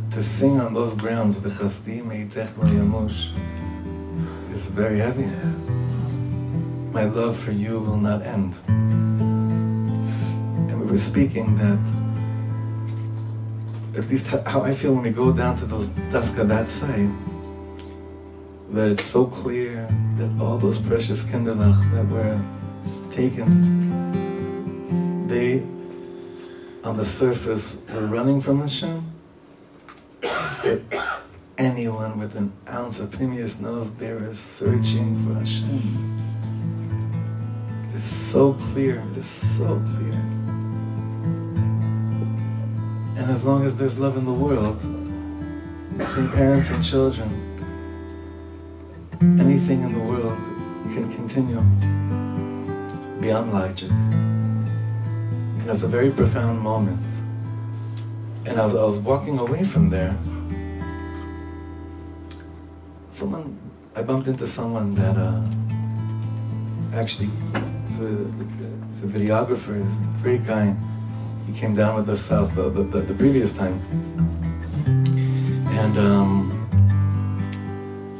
To 0.09 0.23
sing 0.23 0.59
on 0.59 0.73
those 0.73 0.95
grounds, 0.95 1.37
V'chasdi 1.37 2.01
meitech 2.01 2.57
lo 2.57 2.65
yamush, 2.65 3.29
is 4.51 4.65
very 4.69 4.97
heavy 4.97 5.29
my 6.97 7.03
love 7.03 7.37
for 7.37 7.51
you 7.51 7.79
will 7.79 7.97
not 7.97 8.23
end. 8.23 8.55
We 10.87 10.91
were 10.91 10.97
speaking 10.97 11.55
that, 11.57 11.79
at 13.97 14.07
least 14.07 14.27
how 14.27 14.61
I 14.61 14.71
feel 14.71 14.93
when 14.93 15.03
we 15.03 15.09
go 15.09 15.33
down 15.33 15.57
to 15.57 15.65
those 15.65 15.87
dafka 16.13 16.47
that 16.47 16.69
side, 16.69 17.09
that 18.69 18.87
it's 18.87 19.03
so 19.03 19.25
clear 19.25 19.85
that 20.17 20.29
all 20.39 20.57
those 20.57 20.77
precious 20.77 21.23
kinderlach 21.23 21.77
that 21.91 22.07
were 22.07 22.39
taken, 23.11 25.27
they, 25.27 25.61
on 26.87 26.95
the 26.95 27.03
surface, 27.03 27.85
were 27.93 28.07
running 28.07 28.39
from 28.39 28.61
Hashem. 28.61 29.11
But 30.21 30.83
anyone 31.57 32.17
with 32.17 32.35
an 32.35 32.53
ounce 32.69 33.01
of 33.01 33.09
pnimius 33.09 33.59
knows 33.59 33.93
they 33.95 34.07
is 34.07 34.39
searching 34.39 35.21
for 35.21 35.33
Hashem. 35.33 35.81
It 37.89 37.95
is 37.95 38.05
so 38.05 38.53
clear. 38.53 39.03
It 39.11 39.17
is 39.17 39.25
so 39.25 39.83
clear. 39.97 40.26
And 43.27 43.35
as 43.35 43.43
long 43.43 43.65
as 43.65 43.75
there's 43.75 43.99
love 43.99 44.15
in 44.15 44.23
the 44.23 44.31
world, 44.31 44.79
between 45.97 46.29
parents 46.29 46.69
and 46.69 46.81
children, 46.81 47.27
anything 49.37 49.83
in 49.83 49.91
the 49.91 49.99
world 49.99 50.39
can 50.93 51.11
continue 51.13 51.59
beyond 53.19 53.51
logic. 53.51 53.91
And 53.91 55.61
it 55.61 55.67
was 55.67 55.83
a 55.83 55.89
very 55.89 56.09
profound 56.09 56.61
moment. 56.61 57.01
And 58.45 58.57
as 58.57 58.73
I 58.73 58.81
was 58.81 58.97
walking 58.97 59.39
away 59.39 59.65
from 59.65 59.89
there. 59.89 60.15
Someone, 63.11 63.59
I 63.93 64.03
bumped 64.03 64.29
into 64.29 64.47
someone 64.47 64.95
that 64.95 65.17
uh, 65.17 65.43
actually 66.97 67.29
is 67.89 67.99
a, 67.99 68.07
is 68.93 69.03
a 69.03 69.07
videographer, 69.07 69.85
is 69.85 70.21
great 70.23 70.47
guy. 70.47 70.73
He 71.47 71.53
came 71.53 71.73
down 71.73 71.95
with 71.95 72.09
us 72.09 72.21
south 72.21 72.53
the, 72.55 72.69
the, 72.69 72.83
the, 72.83 72.99
the 73.01 73.13
previous 73.13 73.53
time. 73.53 73.79
And 75.71 75.97
um, 75.97 76.53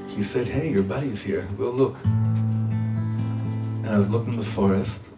he 0.08 0.24
said, 0.24 0.48
Hey, 0.48 0.72
your 0.72 0.84
buddy's 0.84 1.22
here. 1.22 1.46
Go 1.58 1.70
look. 1.70 1.98
And 2.06 3.90
I 3.90 3.98
was 3.98 4.10
looking 4.10 4.34
in 4.34 4.40
the 4.40 4.46
forest, 4.46 5.12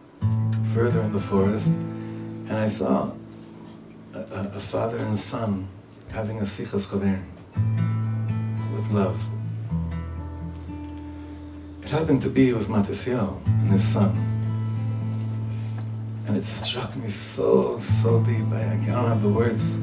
further 0.74 1.02
in 1.02 1.14
the 1.14 1.20
forest, 1.20 1.70
and 1.70 2.54
I 2.54 2.66
saw 2.68 3.12
a, 4.14 4.20
a, 4.20 4.52
a 4.56 4.60
father 4.60 4.98
and 4.98 5.18
son 5.18 5.68
having 6.10 6.40
a 6.40 6.44
sichas 6.44 6.88
chaver 6.88 7.24
with 8.76 8.90
love. 8.92 9.22
It 11.84 11.90
happened 11.90 12.22
to 12.24 12.30
be 12.30 12.50
it 12.50 12.56
was 12.56 12.68
Matisiel 12.68 13.42
and 13.46 13.70
his 13.72 13.84
son. 13.84 14.29
And 16.30 16.38
it 16.38 16.46
struck 16.46 16.96
me 16.96 17.10
so, 17.10 17.80
so 17.80 18.20
deep. 18.20 18.46
I, 18.52 18.74
I 18.74 18.76
don't 18.76 19.08
have 19.08 19.24
the 19.24 19.30
words. 19.30 19.78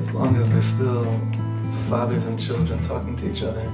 As 0.00 0.10
long 0.14 0.34
as 0.36 0.48
there's 0.48 0.64
still 0.64 1.04
fathers 1.90 2.24
and 2.24 2.40
children 2.40 2.80
talking 2.80 3.14
to 3.16 3.30
each 3.30 3.42
other. 3.42 3.70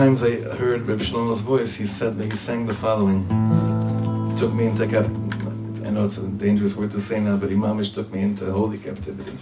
Times 0.00 0.22
I 0.22 0.30
heard 0.56 0.86
Reb 0.86 1.00
Shlomo's 1.00 1.42
voice, 1.42 1.74
he 1.74 1.84
said 1.84 2.16
that 2.16 2.24
he 2.24 2.34
sang 2.34 2.64
the 2.64 2.72
following. 2.72 3.20
He 4.30 4.34
took 4.34 4.54
me 4.54 4.64
into 4.64 4.86
cap. 4.86 5.04
I 5.84 5.90
know 5.90 6.06
it's 6.06 6.16
a 6.16 6.26
dangerous 6.26 6.74
word 6.74 6.90
to 6.92 7.00
say 7.02 7.20
now, 7.20 7.36
but 7.36 7.50
Imamish 7.50 7.92
took 7.92 8.10
me 8.10 8.22
into 8.22 8.50
holy 8.50 8.78
captivity. 8.78 9.36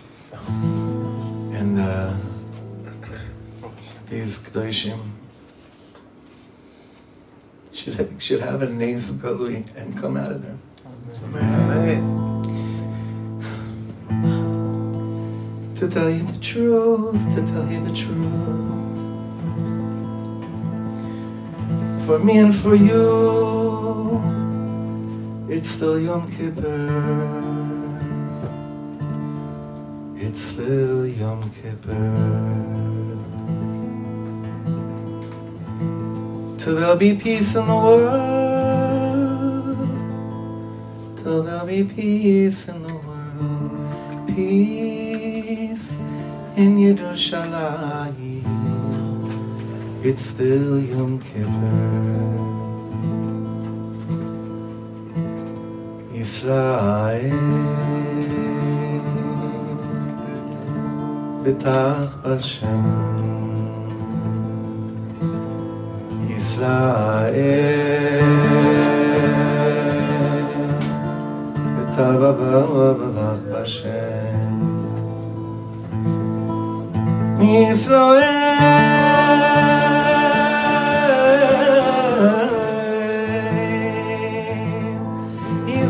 And 0.48 1.78
uh, 1.78 2.12
these 4.06 4.40
Kedoshim 4.40 4.98
should 7.72 7.94
have, 7.94 8.10
should 8.20 8.40
have 8.40 8.60
a 8.60 8.66
galui 8.66 9.64
and 9.76 9.96
come 9.96 10.16
out 10.16 10.32
of 10.32 10.42
there. 10.42 10.58
To 15.76 15.88
tell 15.88 16.10
you 16.10 16.24
the 16.24 16.38
truth, 16.40 17.34
to 17.36 17.46
tell 17.46 17.68
you 17.70 17.84
the 17.84 17.94
truth. 17.94 18.67
For 22.08 22.18
me 22.18 22.38
and 22.38 22.56
for 22.56 22.74
you, 22.74 24.16
it's 25.46 25.68
still 25.68 26.00
Yom 26.00 26.32
Kippur. 26.32 26.88
It's 30.16 30.40
still 30.40 31.06
Yom 31.06 31.50
Kippur. 31.50 32.14
Till 36.56 36.76
there'll 36.76 36.96
be 36.96 37.14
peace 37.14 37.54
in 37.54 37.66
the 37.66 37.74
world. 37.74 38.16
Till 41.18 41.42
there'll 41.42 41.66
be 41.66 41.84
peace 41.84 42.68
in 42.68 42.86
the 42.86 42.94
world. 42.94 43.70
Peace 44.34 45.98
in 46.56 46.78
Yerushalayim 46.78 48.27
it's 50.02 50.22
still 50.22 50.78
Yom 50.78 51.18
Kippur. 51.18 52.58
Israel, 56.14 57.30
b'tach 61.42 62.10
b'ashem, 62.22 62.84
Israel, 66.36 67.38
b'tach 71.76 72.18
Hashem. 73.52 74.58
Israel. 77.70 78.38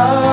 now. 0.00 0.29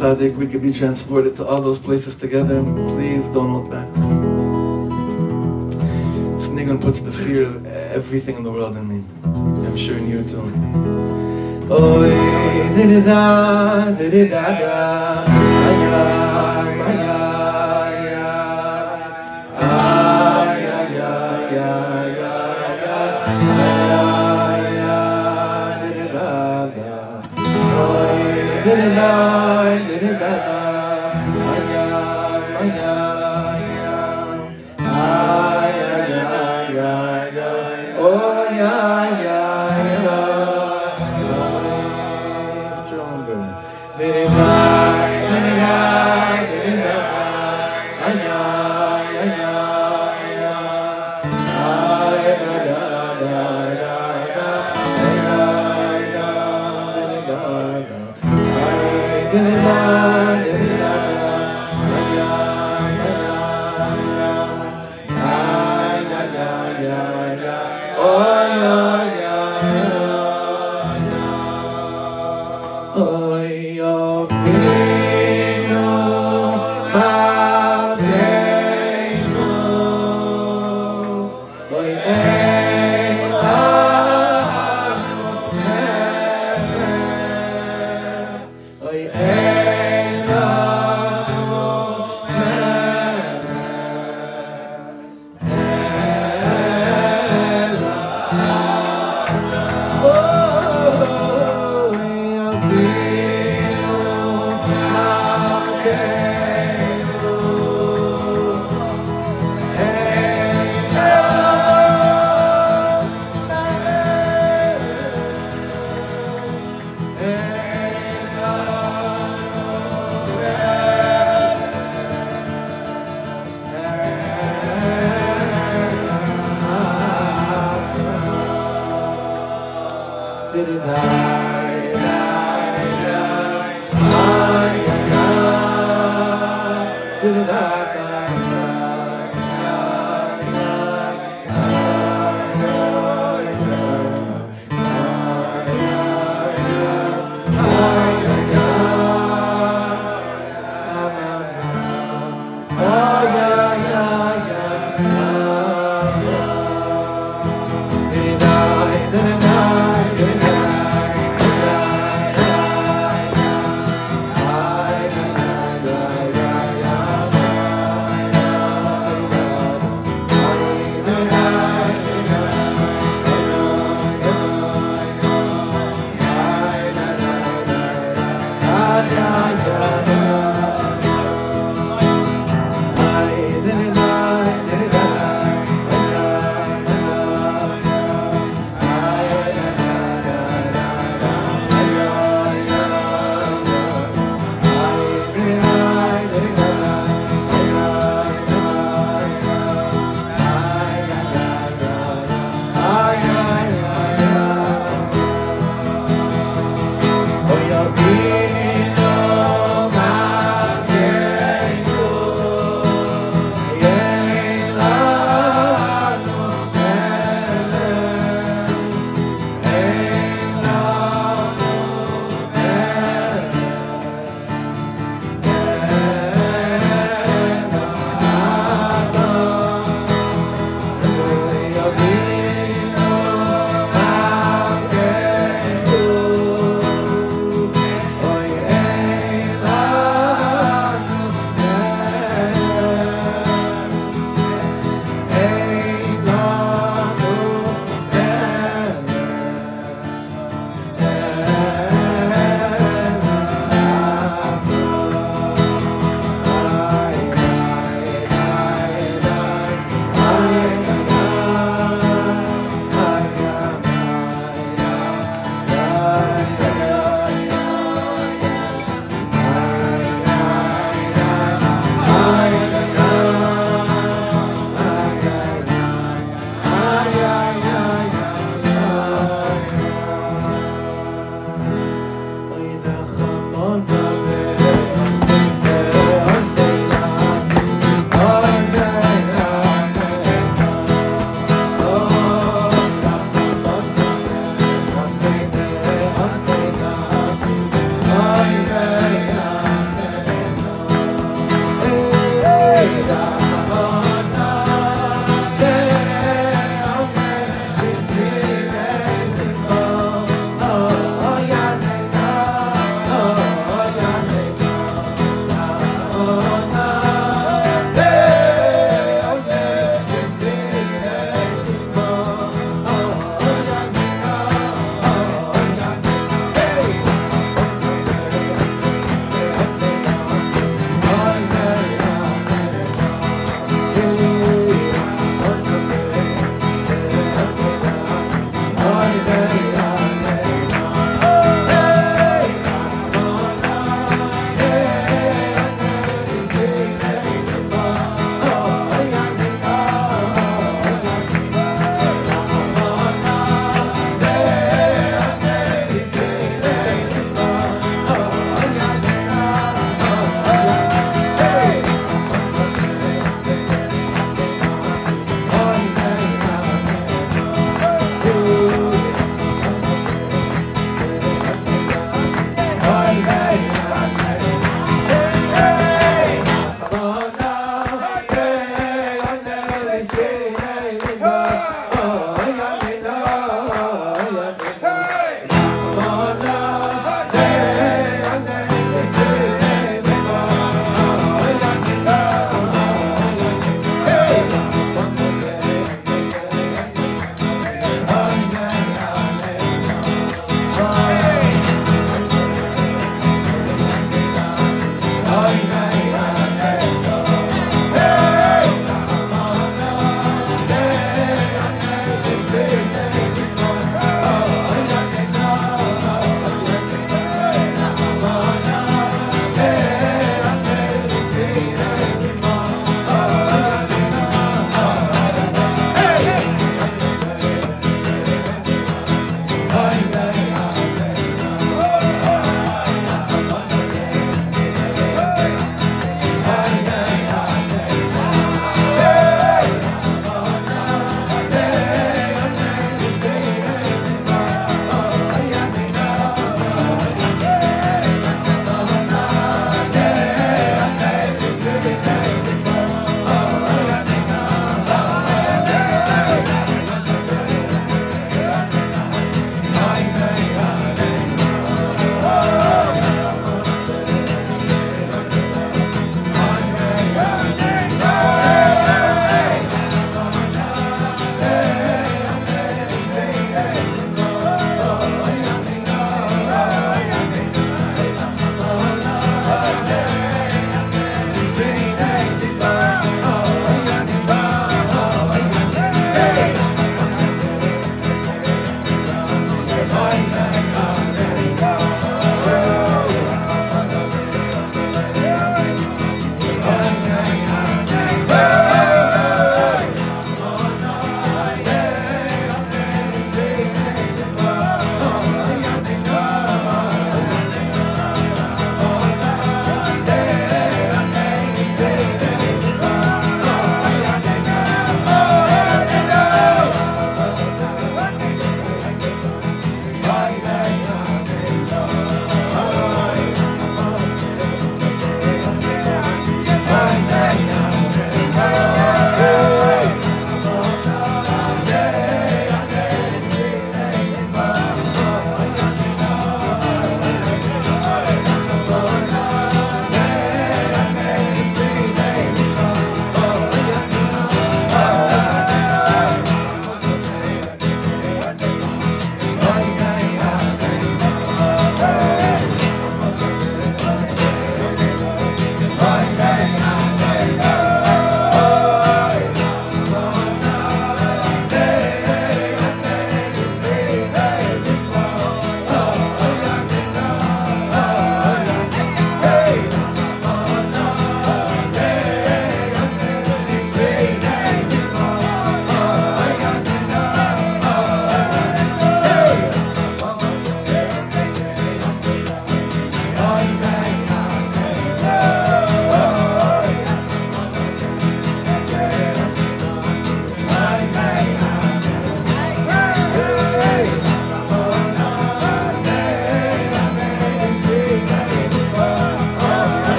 tzaddik, 0.00 0.34
we 0.36 0.46
could 0.46 0.62
be 0.62 0.72
transported 0.72 1.36
to 1.36 1.46
all 1.46 1.60
those 1.60 1.78
places 1.78 2.16
together. 2.16 2.62
Please 2.88 3.28
don't 3.28 3.50
hold 3.50 3.70
back. 3.70 3.88
This 6.36 6.48
nigun 6.48 6.80
puts 6.80 7.00
the 7.02 7.12
fear 7.12 7.42
of 7.42 7.66
everything 7.66 8.36
in 8.36 8.42
the 8.42 8.50
world 8.50 8.76
in 8.78 8.88
me. 8.88 9.04
I'm 9.24 9.76
sure 9.76 9.98
in 9.98 10.08
you 10.08 10.24
too. 10.24 10.40
Oh, 11.68 12.00
da 12.74 12.84
da 12.92 13.00
da 13.00 13.92
da 13.92 14.24
da 14.24 14.58
da. 14.60 15.09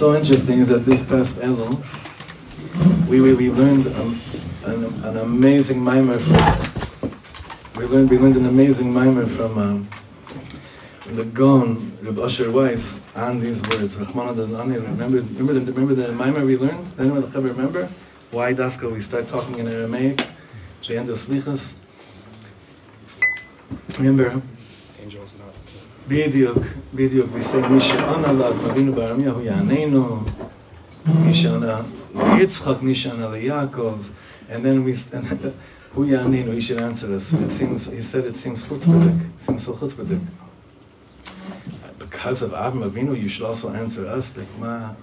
so 0.00 0.16
interesting 0.16 0.60
is 0.60 0.68
that 0.68 0.86
this 0.86 1.04
past 1.04 1.36
Elul, 1.40 1.76
we, 3.06 3.20
we, 3.20 3.34
we 3.34 3.50
learned 3.50 3.86
um, 3.98 4.18
an, 4.64 4.84
an, 5.04 5.18
amazing 5.18 5.78
mimer 5.78 6.18
from, 6.18 7.12
we 7.76 7.84
learned, 7.84 8.08
we 8.08 8.16
learned 8.16 8.36
an 8.36 8.46
amazing 8.46 8.90
mimer 8.90 9.26
from, 9.26 9.58
um, 9.58 9.88
the 11.12 11.24
Gaon, 11.24 11.98
Reb 12.00 12.18
Asher 12.18 12.50
Weiss, 12.50 13.02
on 13.14 13.40
these 13.40 13.60
words. 13.60 13.94
Remember, 13.98 14.32
remember, 14.32 15.20
the, 15.20 15.70
remember 15.70 15.94
the 15.94 16.12
mimer 16.12 16.46
we 16.46 16.56
learned? 16.56 16.94
Anyone 16.98 17.30
remember? 17.30 17.90
Why 18.30 18.54
Dafka 18.54 18.90
we 18.90 19.02
start 19.02 19.28
talking 19.28 19.58
in 19.58 19.68
Aramaic, 19.68 20.26
the 20.88 20.96
end 20.96 21.10
of 21.10 21.18
Slichas? 21.18 21.76
Remember? 23.98 24.40
Angels 25.02 25.34
not. 25.38 25.54
בדיוק, 26.93 27.29
we 27.35 27.43
say 27.43 27.67
מי 27.67 27.81
שענה 27.81 28.31
לאב 28.31 28.65
אבינו 28.71 28.93
בארמיה 28.93 29.31
הוא 29.31 29.41
יעננו, 29.41 30.23
מי 31.25 31.33
שענה 31.33 31.81
ליצחק, 32.15 32.81
מי 32.81 32.95
שענה 32.95 33.29
ליעקב, 33.29 33.97
and 34.49 34.53
then 34.53 34.85
we, 34.85 35.15
הוא 35.93 36.05
יעננו, 36.05 36.51
he 36.57 36.61
should 36.61 36.79
answer 36.79 37.07
us. 37.07 37.33
It 37.33 37.51
seems, 37.51 37.91
he 37.91 38.01
said 38.01 38.25
it 38.25 38.35
seems 38.35 38.65
chutzpahdik, 38.65 39.17
seems 39.37 39.63
so 39.63 39.73
chutzpahdik. 39.73 40.21
Because 41.99 42.41
of 42.41 42.51
Avram 42.51 42.89
Avinu, 42.89 43.19
you 43.21 43.29
should 43.29 43.45
also 43.45 43.71
answer 43.73 44.07
us, 44.07 44.35
like, 44.37 44.47
ma, 44.59 44.93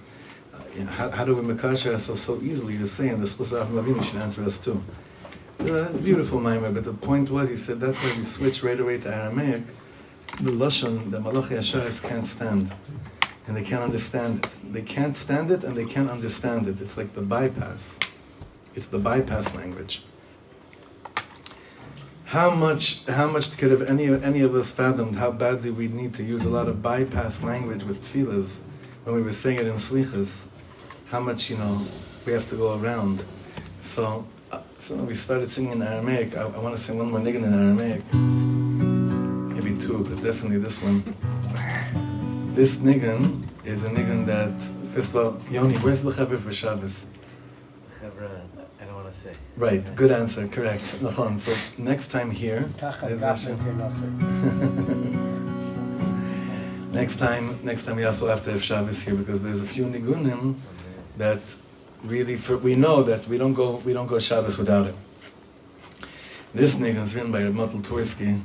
you 0.75 0.83
know, 0.83 0.91
how, 0.91 1.09
how 1.09 1.25
do 1.25 1.35
we 1.35 1.53
makasher 1.53 1.93
ourselves 1.93 2.21
so 2.21 2.39
easily 2.41 2.77
to 2.77 2.87
say 2.87 3.09
in 3.09 3.19
the 3.19 3.25
schus 3.25 3.51
Avram 3.53 3.83
Avinu 3.83 4.03
should 4.03 4.21
answer 4.21 4.43
us 4.43 4.59
too. 4.59 4.81
Uh, 5.59 5.85
beautiful 6.03 6.39
mimer, 6.39 6.71
but 6.71 6.83
the 6.83 6.93
point 6.93 7.29
was, 7.29 7.47
he 7.49 7.55
said 7.55 7.79
that's 7.79 7.97
why 8.03 8.13
we 8.17 8.23
switch 8.23 8.63
right 8.63 8.79
away 8.79 8.97
to 8.97 9.07
Aramaic, 9.15 9.63
the 10.40 10.52
Lashon, 10.52 11.10
the 11.10 11.18
Malachei 11.18 11.58
Hashareis 11.58 12.02
can't 12.02 12.26
stand. 12.26 12.72
And 13.48 13.56
they 13.56 13.64
can't 13.64 13.82
understand 13.82 14.44
it. 14.44 14.72
They 14.72 14.82
can't 14.82 15.16
stand 15.16 15.50
it 15.50 15.64
and 15.64 15.76
they 15.76 15.84
can't 15.84 16.10
understand 16.10 16.68
it. 16.68 16.80
It's 16.80 16.96
like 16.96 17.14
the 17.14 17.22
bypass. 17.22 17.98
It's 18.74 18.86
the 18.86 18.98
bypass 18.98 19.54
language. 19.56 20.02
How 22.26 22.50
much, 22.50 23.04
how 23.06 23.26
much 23.26 23.56
could 23.56 23.70
have 23.70 23.82
any, 23.82 24.06
any 24.06 24.42
of 24.42 24.54
us 24.54 24.70
fathomed 24.70 25.16
how 25.16 25.32
badly 25.32 25.70
we'd 25.70 25.94
need 25.94 26.14
to 26.14 26.24
use 26.24 26.44
a 26.44 26.50
lot 26.50 26.68
of 26.68 26.82
bypass 26.82 27.42
language 27.42 27.82
with 27.84 28.04
tefillahs 28.04 28.62
when 29.04 29.16
we 29.16 29.22
were 29.22 29.32
saying 29.32 29.58
it 29.58 29.66
in 29.66 29.74
slichas? 29.74 30.50
How 31.06 31.20
much, 31.20 31.48
you 31.48 31.56
know, 31.56 31.80
we 32.26 32.32
have 32.32 32.48
to 32.50 32.54
go 32.54 32.78
around. 32.78 33.24
So, 33.80 34.26
uh, 34.52 34.60
so 34.76 34.94
we 34.96 35.14
started 35.14 35.50
singing 35.50 35.72
in 35.72 35.82
Aramaic. 35.82 36.36
I, 36.36 36.42
I 36.42 36.58
want 36.58 36.76
to 36.76 36.80
sing 36.80 36.98
one 36.98 37.10
more 37.10 37.20
niggun 37.20 37.44
in 37.44 37.54
Aramaic 37.54 38.47
two, 39.78 40.04
but 40.04 40.22
definitely 40.22 40.58
this 40.58 40.82
one. 40.82 41.02
This 42.54 42.78
niggun 42.78 43.44
is 43.64 43.84
a 43.84 43.88
niggun 43.88 44.26
that, 44.26 44.52
first 44.92 45.10
of 45.10 45.16
all, 45.16 45.40
Yoni, 45.50 45.76
where's 45.76 46.02
the 46.02 46.10
Chaver 46.10 46.38
for 46.38 46.52
Shabbos? 46.52 47.06
Chaver, 48.00 48.40
I 48.80 48.84
don't 48.84 48.96
want 48.96 49.10
to 49.10 49.16
say. 49.16 49.32
Right, 49.56 49.94
good 49.94 50.10
answer, 50.10 50.48
correct. 50.48 50.82
Nachon. 51.00 51.38
So 51.38 51.54
next 51.76 52.08
time 52.08 52.30
here, 52.30 52.68
next 56.92 57.16
time, 57.16 57.58
next 57.62 57.84
time 57.84 57.96
we 57.96 58.04
also 58.04 58.28
have 58.28 58.42
to 58.44 58.50
have 58.50 58.62
Shabbos 58.62 59.02
here 59.02 59.14
because 59.14 59.42
there's 59.42 59.60
a 59.60 59.66
few 59.66 59.84
nigunim 59.84 60.56
that 61.16 61.40
really, 62.02 62.36
for, 62.36 62.56
we 62.56 62.74
know 62.74 63.02
that 63.04 63.26
we 63.28 63.38
don't 63.38 63.54
go, 63.54 63.76
we 63.84 63.92
don't 63.92 64.08
go 64.08 64.18
Shabbos 64.18 64.58
without 64.58 64.86
it. 64.86 64.94
This 66.54 66.76
niggun 66.76 67.02
is 67.02 67.14
written 67.14 67.30
by 67.30 67.42
Ramotel 67.42 67.82
Twersky 67.82 68.40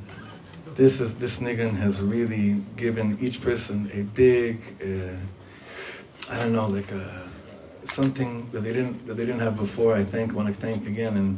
this 0.75 0.99
is 0.99 1.15
this 1.15 1.39
niggun 1.39 1.75
has 1.75 2.01
really 2.01 2.61
given 2.75 3.17
each 3.21 3.41
person 3.41 3.89
a 3.93 4.01
big, 4.01 4.61
uh, 4.81 6.33
I 6.33 6.39
don't 6.39 6.53
know, 6.53 6.67
like 6.67 6.91
a, 6.91 7.01
uh, 7.01 7.85
something 7.85 8.49
that 8.51 8.61
they 8.61 8.73
didn't 8.73 9.05
that 9.07 9.15
they 9.15 9.25
didn't 9.25 9.41
have 9.41 9.55
before. 9.55 9.95
I 9.95 10.03
think 10.03 10.31
I 10.31 10.35
want 10.35 10.47
to 10.47 10.53
thank 10.53 10.87
again 10.87 11.17
and 11.17 11.37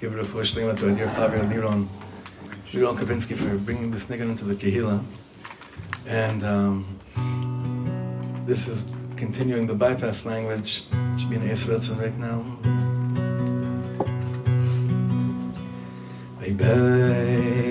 give 0.00 0.12
it 0.12 0.18
a 0.18 0.24
full 0.24 0.40
shlema 0.40 0.76
to 0.78 0.88
our 0.88 0.94
dear 0.94 1.06
Javier 1.06 1.48
Liron, 1.50 1.86
Liron 2.72 2.98
Kabinski 2.98 3.36
for 3.36 3.56
bringing 3.58 3.90
this 3.90 4.06
niggun 4.06 4.30
into 4.30 4.44
the 4.44 4.54
Kehila, 4.54 5.02
and 6.06 6.44
um, 6.44 8.44
this 8.46 8.68
is 8.68 8.86
continuing 9.16 9.66
the 9.66 9.74
bypass 9.74 10.24
language. 10.24 10.84
It 10.92 11.20
should 11.20 11.30
be 11.30 11.36
in 11.36 11.42
Esratzen 11.42 12.00
right 12.00 12.16
now. 12.18 12.44
be'anorochit 16.58 17.57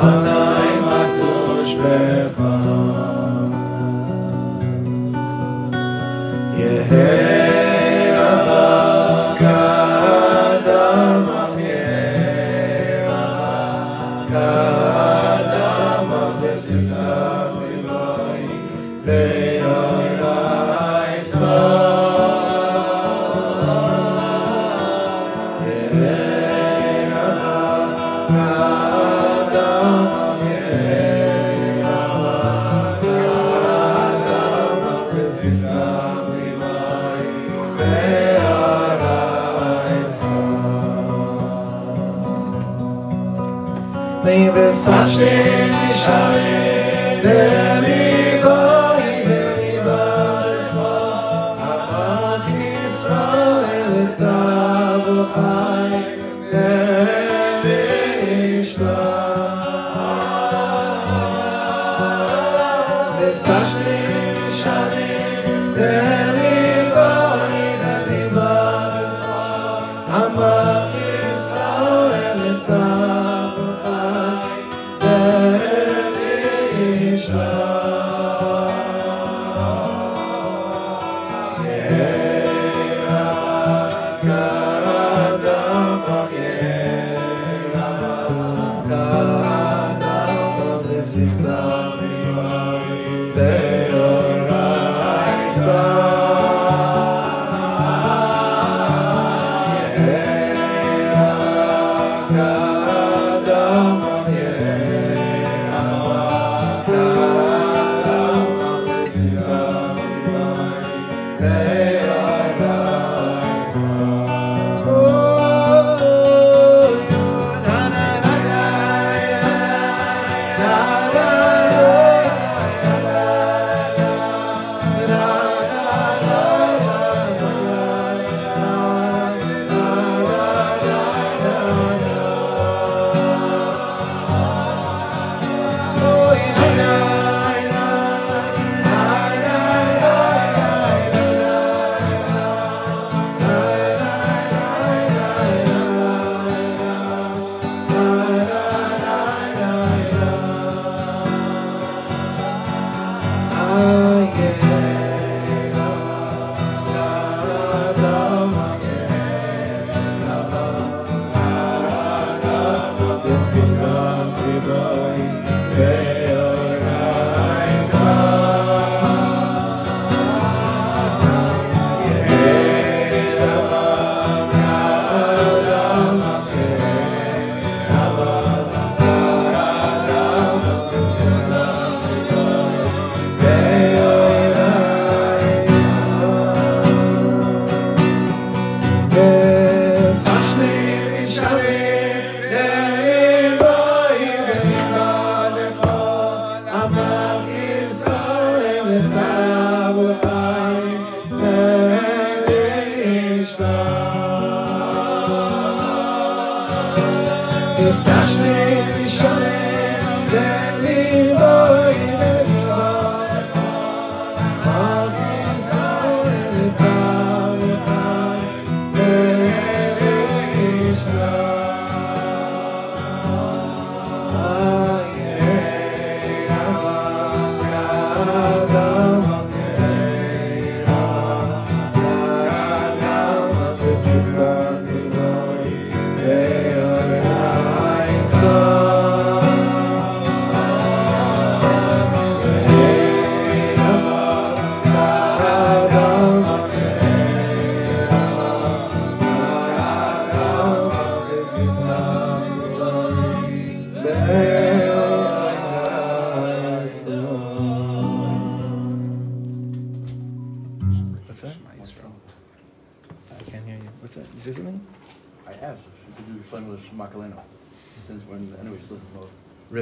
אוי, 0.00 0.18
Hashem 46.08 46.47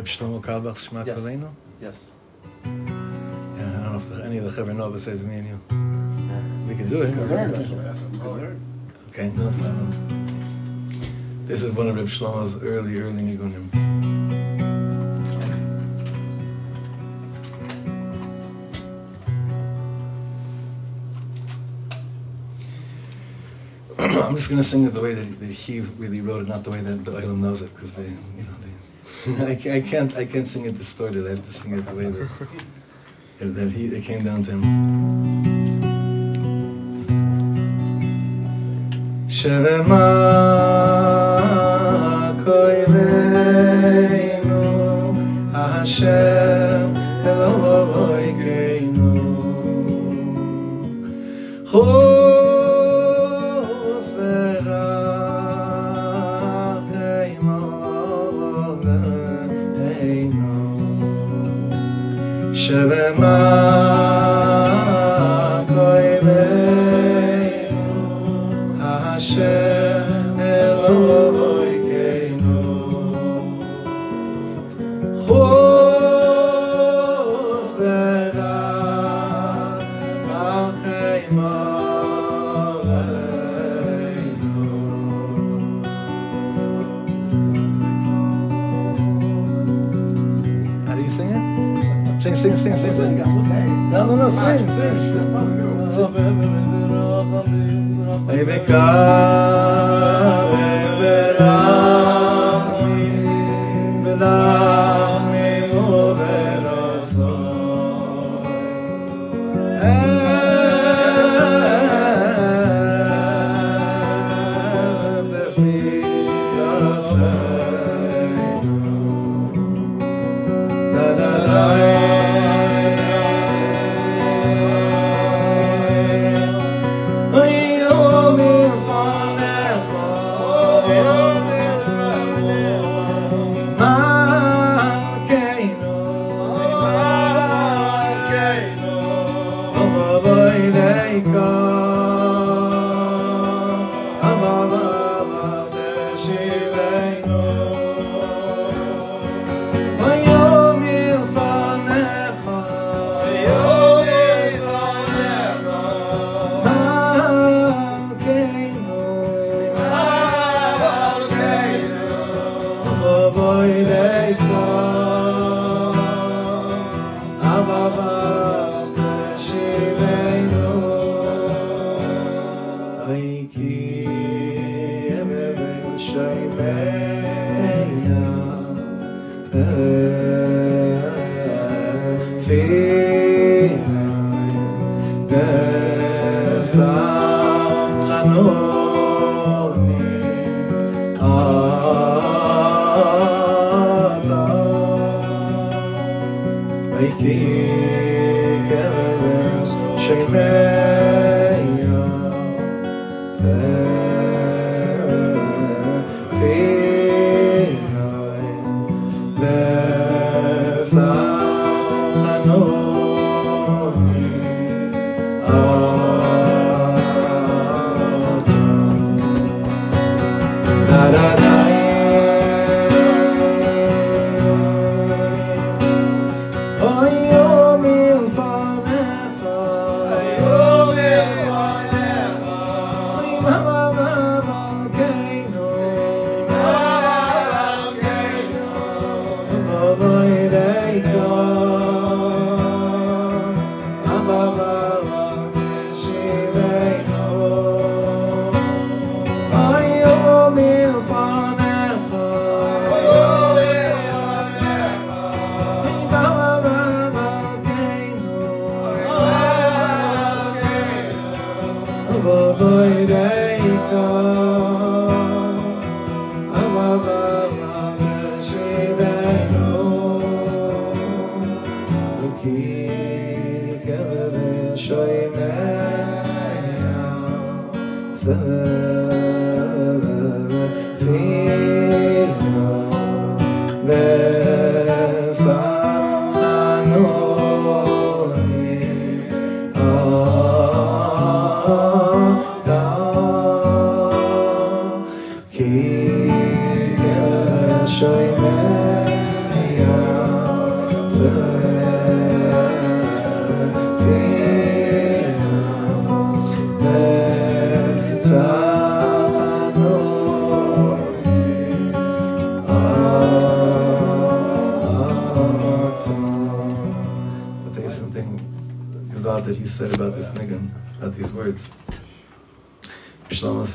Reb 0.07 0.13
Shlomo 0.15 0.41
Carlebach's 0.41 0.85
Shema 0.85 1.05
Yes. 1.05 1.19
Kolenu? 1.19 1.51
Yes. 1.81 1.99
Yeah, 2.65 2.71
I 2.71 2.75
don't 2.75 3.91
know 3.91 3.97
if 3.97 4.09
the, 4.09 4.25
any 4.25 4.39
of 4.39 4.45
the 4.45 4.51
Chaver 4.51 4.73
know 4.77 4.89
besides 4.89 5.25
me 5.25 5.39
and 5.39 5.49
you. 5.49 5.61
We 6.69 6.77
can 6.77 6.89
do 6.89 7.03
it. 7.03 7.13
Okay, 9.09 9.31
no 9.31 9.51
problem. 9.51 11.47
This 11.49 11.65
is 11.65 11.73
one 11.73 11.89
of 11.89 11.97
Reb 11.97 12.07
Shlomo's 12.07 12.63
early, 12.63 13.01
early 13.01 13.21
nigunim. 13.21 13.67
I'm 23.99 24.37
just 24.37 24.49
gonna 24.49 24.63
sing 24.63 24.85
it 24.85 24.91
the 24.91 25.01
way 25.01 25.15
that 25.15 25.25
he, 25.25 25.33
that 25.33 25.51
he 25.51 25.81
really 25.81 26.21
wrote 26.21 26.43
it, 26.43 26.49
not 26.49 26.63
the 26.63 26.71
way 26.71 26.81
that 26.81 27.05
the 27.05 27.11
Olam 27.11 27.39
knows 27.39 27.61
it, 27.63 27.75
because 27.75 27.95
they, 27.95 28.05
you 28.05 28.09
know, 28.09 28.15
they. 28.35 28.36
I, 29.41 29.59
I 29.71 29.81
can't, 29.81 30.17
I 30.17 30.25
can't 30.25 30.49
sing 30.49 30.67
it 30.67 30.79
distorted. 30.79 31.27
I 31.27 31.31
have 31.31 31.45
to 31.45 31.53
sing 31.53 31.77
it 31.77 31.85
the 31.85 31.95
way 31.95 32.11
that, 32.11 32.29
that 33.41 33.71
he, 33.73 33.87
it 33.87 34.05
came 34.05 34.23
down 34.23 34.45
to 34.45 34.53
him. 34.53 34.63
Shema 39.29 40.76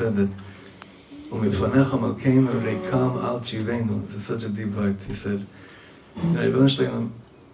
said 0.02 0.15
that 0.15 0.30
"Umifanecha 1.30 1.95
malkeinu 2.03 2.52
reikam 2.68 3.23
al 3.23 3.40
chivenu." 3.41 4.02
This 4.02 4.15
is 4.15 4.26
such 4.26 4.44
a 4.44 4.49
deep 4.49 4.69
word. 4.69 4.98
He 5.07 5.14
said, 5.14 5.45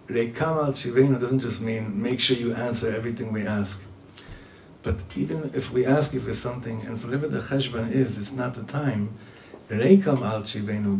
reikam 0.08 0.56
al 0.64 1.18
doesn't 1.20 1.40
just 1.40 1.60
mean 1.60 2.00
make 2.02 2.20
sure 2.20 2.38
you 2.38 2.54
answer 2.54 2.88
everything 2.98 3.34
we 3.34 3.46
ask. 3.46 3.84
But 4.82 4.96
even 5.14 5.50
if 5.52 5.70
we 5.70 5.84
ask 5.84 6.14
you 6.14 6.20
for 6.20 6.32
something, 6.32 6.80
and 6.86 6.98
for 6.98 7.08
whatever 7.08 7.28
the 7.28 7.40
cheshbon 7.40 7.92
is, 7.92 8.16
it's 8.16 8.32
not 8.32 8.54
the 8.54 8.62
time. 8.62 9.10
Reikam 9.68 10.22
al. 10.32 10.40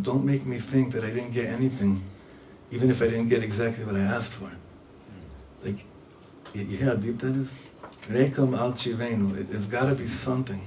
Don't 0.09 0.23
make 0.23 0.45
me 0.45 0.59
think 0.59 0.93
that 0.93 1.03
I 1.03 1.09
didn't 1.09 1.31
get 1.31 1.47
anything, 1.47 2.03
even 2.69 2.91
if 2.91 3.01
I 3.01 3.05
didn't 3.05 3.29
get 3.29 3.41
exactly 3.41 3.83
what 3.85 3.95
I 3.95 4.01
asked 4.01 4.35
for. 4.35 4.51
Like, 5.63 5.83
you, 6.53 6.63
hear 6.65 6.89
how 6.89 6.95
deep 6.95 7.17
that 7.19 7.35
is? 7.35 7.57
Reikam 8.07 8.55
al 8.55 8.73
chivenu. 8.73 9.35
It, 9.39 9.47
it's 9.51 9.65
got 9.65 9.85
to 9.89 9.95
be 9.95 10.05
something. 10.05 10.61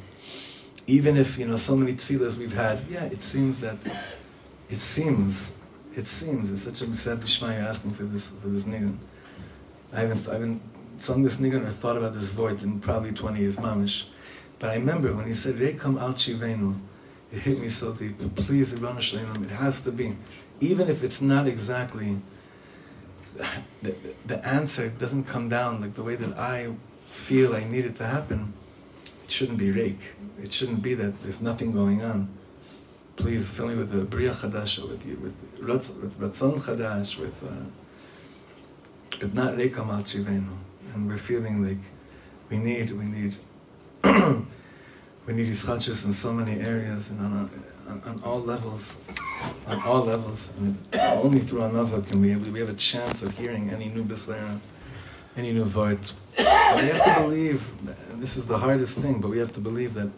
Even 0.87 1.17
if 1.17 1.39
you 1.39 1.47
know 1.47 1.57
so 1.57 1.77
many 1.77 1.93
tefillahs 1.93 2.37
we've 2.37 2.55
had, 2.55 2.81
yeah, 2.91 3.05
it 3.05 3.23
seems 3.23 3.61
that 3.61 3.79
it 4.69 4.79
seems 4.79 5.59
it 5.95 6.07
seems 6.07 6.51
it's 6.51 6.63
such 6.63 6.81
a 6.83 6.87
misad 6.87 7.19
b'shma 7.19 7.55
you're 7.55 7.69
asking 7.69 7.93
for 7.93 8.05
this 8.05 8.33
for 8.33 8.49
this 8.49 8.65
niggun. 8.65 8.97
I 9.93 10.01
haven't 10.01 10.29
I 10.29 10.33
haven't 10.35 10.63
sung 10.99 11.23
this 11.23 11.37
niggun 11.37 11.67
or 11.67 11.71
thought 11.71 11.97
about 11.97 12.15
this 12.15 12.31
void 12.31 12.63
in 12.63 12.81
probably 12.81 13.13
20 13.13 13.41
years, 13.41 13.57
mamish. 13.57 14.05
But 14.59 14.71
I 14.71 14.75
remember 14.75 15.15
when 15.15 15.27
he 15.27 15.35
said 15.35 15.57
Reikam 15.57 16.01
al 16.01 16.15
chivenu, 16.15 16.79
it 17.33 17.41
hit 17.41 17.59
me 17.59 17.69
so 17.69 17.93
deep. 17.93 18.17
Please, 18.37 18.73
Ibn 18.73 19.01
Shalom, 19.01 19.43
it 19.43 19.51
has 19.51 19.81
to 19.83 19.93
be, 19.93 20.17
even 20.61 20.89
if 20.89 21.03
it's 21.03 21.21
not 21.21 21.47
exactly 21.49 22.19
the, 23.83 23.95
the 24.27 24.47
answer 24.47 24.89
doesn't 24.91 25.25
come 25.25 25.49
down 25.49 25.81
like 25.81 25.95
the 25.95 26.03
way 26.03 26.15
that 26.17 26.39
I 26.39 26.73
feel 27.11 27.55
I 27.55 27.65
need 27.65 27.85
it 27.85 27.97
to 27.97 28.07
happen. 28.07 28.53
It 29.25 29.31
shouldn't 29.31 29.59
be 29.59 29.73
reik. 29.73 29.99
It 30.43 30.53
shouldn't 30.53 30.83
be 30.83 30.95
that 30.95 31.23
there's 31.23 31.41
nothing 31.41 31.71
going 31.71 32.03
on. 32.03 32.29
Please 33.15 33.49
fill 33.49 33.69
me 33.69 33.77
with 33.77 33.95
a 33.95 34.05
bria 34.05 34.31
chadash, 34.31 34.79
with 34.79 35.05
with 35.05 35.35
with 35.61 36.21
ratzon 36.21 36.61
chadash, 36.61 37.17
with, 37.19 37.43
uh, 37.45 39.17
but 39.21 39.35
not 39.35 39.55
reikam 39.55 39.89
al 39.89 40.03
chivenu. 40.03 40.57
And 40.95 41.09
we're 41.09 41.17
feeling 41.17 41.65
like 41.67 41.79
we 42.51 42.59
need, 42.59 42.91
we 42.91 43.05
need, 43.05 43.37
we 44.05 45.33
need 45.33 45.49
ischachus 45.49 46.05
in 46.05 46.13
so 46.13 46.33
many 46.33 46.61
areas 46.61 47.11
and 47.11 47.21
on, 47.21 47.51
on, 47.89 48.03
on 48.05 48.23
all 48.25 48.41
levels, 48.41 48.99
on 49.69 49.81
all 49.83 50.03
levels. 50.03 50.53
And 50.59 50.77
only 50.93 51.41
through 51.41 51.61
anava 51.61 52.05
can 52.07 52.21
we 52.21 52.35
we 52.35 52.59
have 52.59 52.69
a 52.69 52.75
chance 52.75 53.23
of 53.23 53.39
hearing 53.39 53.71
any 53.71 53.89
new 53.91 54.05
beslera, 54.05 54.59
any 55.37 55.53
new 55.53 55.65
vart. 55.65 56.13
We 56.37 56.45
have 56.89 57.05
to 57.05 57.21
believe, 57.23 57.63
and 58.11 58.21
this 58.21 58.37
is 58.37 58.47
the 58.47 58.59
hardest 58.59 58.99
thing, 58.99 59.21
but 59.21 59.31
we 59.31 59.39
have 59.39 59.53
to 59.53 59.61
believe 59.61 59.95
that 59.95 60.11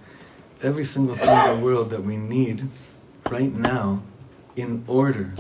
every 0.63 0.85
single 0.85 1.15
thing 1.15 1.29
in 1.29 1.59
the 1.59 1.65
world 1.65 1.91
that 1.91 2.03
we 2.03 2.17
need 2.17 2.69
right 3.31 3.53
now 3.53 4.03
in 4.57 4.85
order 4.87 5.35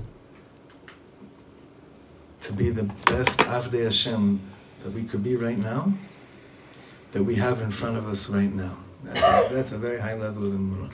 to 2.40 2.52
be 2.52 2.70
the 2.70 2.82
best 2.82 3.38
Avdei 3.40 3.84
Hashem 3.84 4.40
that 4.82 4.92
we 4.92 5.02
could 5.02 5.22
be 5.22 5.36
right 5.36 5.56
now, 5.56 5.92
that 7.12 7.22
we 7.22 7.36
have 7.36 7.62
in 7.62 7.70
front 7.70 7.96
of 7.96 8.06
us 8.06 8.28
right 8.28 8.52
now. 8.52 8.76
That's 9.02 9.20
a, 9.20 9.54
that's 9.54 9.72
a 9.72 9.78
very 9.78 9.98
high 9.98 10.14
level 10.14 10.46
of 10.46 10.52
emunah. 10.52 10.92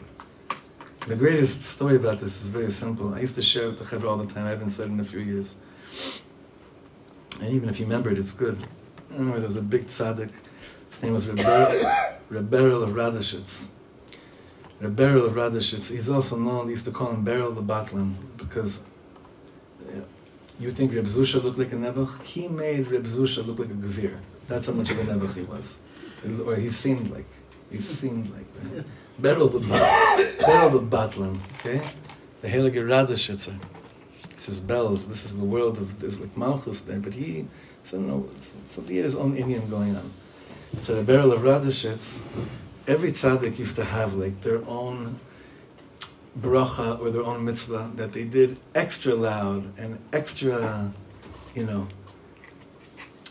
The 1.07 1.17
greatest 1.17 1.63
story 1.63 1.97
about 1.97 2.21
this 2.21 2.43
is 2.43 2.49
very 2.49 2.71
simple. 2.71 3.15
I 3.15 3.21
used 3.21 3.35
to 3.37 3.43
share 3.43 3.65
it 3.65 3.69
with 3.71 3.79
the 3.79 3.97
Chevra 3.97 4.11
all 4.11 4.17
the 4.17 4.33
time. 4.33 4.47
I 4.47 4.51
haven't 4.51 4.71
said 4.71 4.89
it 4.89 4.93
in 4.93 5.01
a 5.01 5.05
few 5.05 5.21
years. 5.21 5.57
And 7.41 7.49
even 7.49 7.69
if 7.69 7.81
you 7.81 7.87
remember 7.87 8.11
it, 8.11 8.19
it's 8.19 8.35
good. 8.35 8.59
Remember 9.11 9.39
there 9.39 9.47
was 9.47 9.57
a 9.57 9.63
big 9.63 9.87
tzaddik. 9.87 10.31
His 10.91 11.03
name 11.03 11.15
was 11.15 11.27
Rebberal 11.27 12.83
of 12.83 12.91
Radishitz. 12.91 13.69
Rebberal 14.81 15.27
of 15.27 15.35
Radishitz. 15.35 15.91
He's 15.91 16.09
also 16.09 16.37
known, 16.37 16.67
they 16.67 16.73
used 16.73 16.87
to 16.87 16.91
call 16.91 17.11
him 17.11 17.23
Beryl 17.23 17.53
the 17.53 17.63
Batlan, 17.63 18.15
because 18.37 18.83
uh, 19.87 20.01
you 20.59 20.71
think 20.73 20.95
Reb 20.95 21.05
Zusha 21.05 21.43
looked 21.43 21.59
like 21.59 21.73
a 21.73 21.77
Nebuch? 21.77 22.23
He 22.23 22.49
made 22.49 22.87
Reb 22.89 23.05
Zusha 23.05 23.45
look 23.47 23.59
like 23.59 23.71
a 23.71 23.75
Gvir. 23.75 24.19
That's 24.49 24.67
how 24.67 24.73
much 24.73 24.91
of 24.91 24.99
a 24.99 25.05
Nebuch 25.05 25.35
he 25.35 25.43
was. 25.43 25.81
Or 26.47 26.57
he 26.57 26.71
seemed 26.71 27.11
like. 27.11 27.27
He 27.71 27.79
seemed 27.79 28.33
like 28.33 28.47
that. 28.75 28.85
Beryl 29.19 29.49
the, 29.49 29.61
Bat- 29.61 30.39
Beryl 30.39 30.71
the 30.71 30.81
Batlan, 30.81 31.39
okay? 31.59 31.83
The 32.41 32.49
Heilige 32.49 32.75
Radishitzer. 32.75 33.57
This 34.35 34.49
is 34.49 34.61
bells. 34.61 35.07
This 35.07 35.27
is 35.27 35.37
the 35.37 35.45
world 35.45 35.77
of 35.77 36.01
there's 36.01 36.19
like 36.19 36.35
Malchus 36.35 36.81
there, 36.81 36.99
but 36.99 37.13
he 37.13 37.47
so 37.83 37.99
no 37.99 38.27
so 38.67 38.81
he 38.83 38.97
had 38.97 39.05
his 39.05 39.15
own 39.15 39.37
inyan 39.37 39.69
going 39.69 39.95
on. 39.95 40.11
So 40.79 40.95
the 40.95 41.03
Beryl 41.03 41.33
of 41.33 41.43
Radishitz, 41.43 42.23
every 42.87 43.13
tzaddik 43.13 43.59
used 43.59 43.77
to 43.77 43.85
have 43.85 44.15
like 44.15 44.41
their 44.43 44.67
own 44.69 45.21
bracha 46.39 47.01
or 47.01 47.11
their 47.11 47.23
own 47.23 47.45
mitzvah 47.45 47.91
that 47.97 48.13
they 48.13 48.25
did 48.25 48.57
extra 48.75 49.15
loud 49.15 49.77
and 49.79 49.99
extra, 50.13 50.93
you 51.55 51.65
know, 51.65 51.89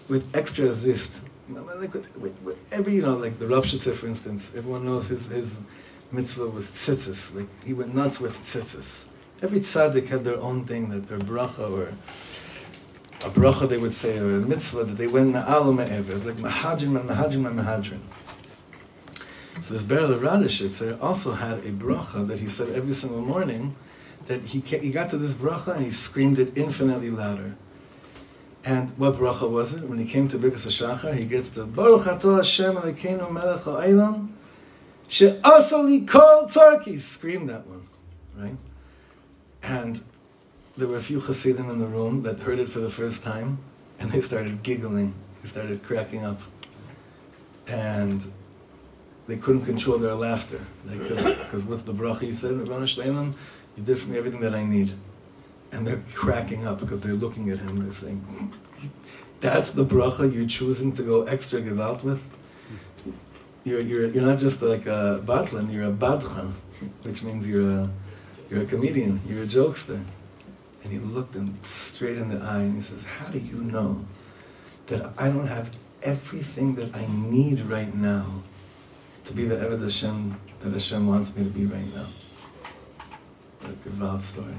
with 0.07 0.29
extra 0.35 0.71
zist. 0.71 1.19
Like 1.49 1.93
with, 1.93 2.15
with, 2.17 2.41
with 2.43 2.57
every, 2.71 2.95
you 2.95 3.01
know, 3.01 3.15
like 3.15 3.39
the 3.39 3.47
Rav 3.47 3.65
Shitzer, 3.65 3.93
for 3.93 4.07
instance, 4.07 4.53
everyone 4.55 4.85
knows 4.85 5.07
his, 5.07 5.27
his 5.27 5.59
mitzvah 6.11 6.47
was 6.47 6.69
tzitzis. 6.69 7.35
Like 7.35 7.47
he 7.65 7.73
went 7.73 7.95
nuts 7.95 8.19
with 8.19 8.37
tzitzis. 8.37 9.09
Every 9.41 9.59
tzaddik 9.59 10.07
had 10.07 10.23
their 10.25 10.39
own 10.39 10.65
thing 10.65 10.89
that 10.89 11.07
their 11.07 11.19
bracha 11.19 11.71
or 11.71 11.93
a 13.25 13.29
bracha 13.31 13.67
they 13.67 13.77
would 13.77 13.95
say 13.95 14.17
or 14.19 14.31
a 14.31 14.39
mitzvah 14.39 14.83
that 14.83 14.97
they 14.97 15.07
went 15.07 15.33
na'alu 15.33 15.75
me'ever, 15.77 16.15
like 16.17 16.35
mahadrim 16.35 16.99
and 16.99 17.09
mahadrim 17.09 17.47
and 17.47 17.59
mahadrim. 17.59 17.99
So 19.61 19.73
this 19.73 19.83
of 19.83 19.89
Radishitzer 20.21 21.01
also 21.01 21.33
had 21.33 21.59
a 21.59 21.71
bracha 21.71 22.27
that 22.27 22.39
he 22.39 22.47
said 22.47 22.69
every 22.75 22.93
single 22.93 23.21
morning 23.21 23.75
that 24.25 24.41
he, 24.45 24.59
he 24.59 24.91
got 24.91 25.09
to 25.09 25.17
this 25.17 25.33
bracha 25.33 25.75
and 25.75 25.85
he 25.85 25.91
screamed 25.91 26.39
it 26.39 26.57
infinitely 26.57 27.09
louder. 27.09 27.55
And 28.63 28.91
what 28.97 29.15
bracha 29.15 29.49
was 29.49 29.73
it? 29.73 29.83
When 29.83 29.97
he 29.97 30.05
came 30.05 30.27
to 30.29 30.37
Birkas 30.37 30.67
HaShachar, 30.67 31.15
he 31.15 31.25
gets 31.25 31.49
the 31.49 31.65
Baruch 31.65 32.01
Atah 32.01 32.37
Hashem 32.37 32.75
Elokeinu 32.75 33.31
Melech 33.31 33.61
HaOlam 33.61 34.29
She'asa 35.09 35.77
li 35.79 36.01
kol 36.01 36.45
tzarki. 36.45 36.85
He 36.85 36.97
screamed 36.99 37.49
that 37.49 37.65
one, 37.65 37.87
right? 38.37 38.55
And 39.63 40.01
there 40.77 40.87
were 40.87 40.97
a 40.97 41.01
few 41.01 41.19
Hasidim 41.19 41.67
in 41.67 41.79
the 41.79 41.87
room 41.87 42.21
that 42.23 42.39
heard 42.41 42.59
it 42.59 42.69
for 42.69 42.79
the 42.79 42.91
first 42.91 43.23
time, 43.23 43.57
and 43.99 44.11
they 44.11 44.21
started 44.21 44.61
giggling. 44.61 45.15
They 45.41 45.47
started 45.47 45.81
cracking 45.81 46.23
up. 46.23 46.41
And 47.67 48.31
they 49.29 49.37
couldn't 49.37 49.65
control 49.65 49.97
their 49.99 50.15
laughter. 50.15 50.59
Because 50.87 51.63
with 51.65 51.85
the 51.85 51.93
bracha 51.93 52.21
he 52.21 52.31
said, 52.31 52.51
you 53.77 53.83
did 53.83 53.97
for 53.99 54.09
me 54.09 54.17
everything 54.17 54.41
that 54.41 54.55
I 54.55 54.63
need. 54.63 54.93
and 55.71 55.85
they're 55.85 56.03
cracking 56.15 56.65
up 56.65 56.79
because 56.79 56.99
they're 57.03 57.13
looking 57.25 57.49
at 57.51 57.59
him. 57.59 57.69
and 57.77 57.85
They're 57.85 57.93
saying, 57.93 58.19
"That's 59.39 59.69
the 59.79 59.85
bracha 59.85 60.23
you're 60.33 60.47
choosing 60.59 60.91
to 60.93 61.03
go 61.03 61.17
extra 61.35 61.61
gewalt 61.61 62.03
with." 62.03 62.21
You're, 63.63 63.81
you're, 63.89 64.07
you're 64.13 64.23
not 64.31 64.39
just 64.39 64.61
like 64.63 64.85
a 64.87 65.21
batlin, 65.23 65.71
you're 65.71 65.89
a 65.89 65.91
badchan, 66.05 66.53
which 67.03 67.21
means 67.23 67.47
you're 67.47 67.69
a, 67.69 67.89
you're 68.49 68.61
a 68.61 68.65
comedian, 68.65 69.21
you're 69.27 69.43
a 69.43 69.51
jokester. 69.57 70.01
And 70.83 70.93
he 70.93 70.97
looked 70.97 71.35
him 71.35 71.47
straight 71.61 72.17
in 72.17 72.29
the 72.29 72.39
eye 72.53 72.61
and 72.61 72.73
he 72.73 72.81
says, 72.81 73.03
How 73.03 73.27
do 73.27 73.37
you 73.37 73.57
know 73.57 74.05
that 74.87 75.11
I 75.17 75.29
don't 75.29 75.47
have 75.47 75.69
everything 76.01 76.75
that 76.75 76.95
I 76.95 77.05
need 77.07 77.57
right 77.61 77.93
now 77.93 78.43
to 79.29 79.35
be 79.35 79.45
the 79.45 79.57
Eved 79.57 79.83
Hashem 79.83 80.39
that 80.61 80.73
Hashem 80.73 81.05
wants 81.05 81.35
me 81.35 81.43
to 81.43 81.49
be 81.51 81.65
right 81.67 81.85
now? 81.93 82.07
What 83.61 83.73
a 83.73 83.89
Gewalt 83.89 84.23
story. 84.23 84.55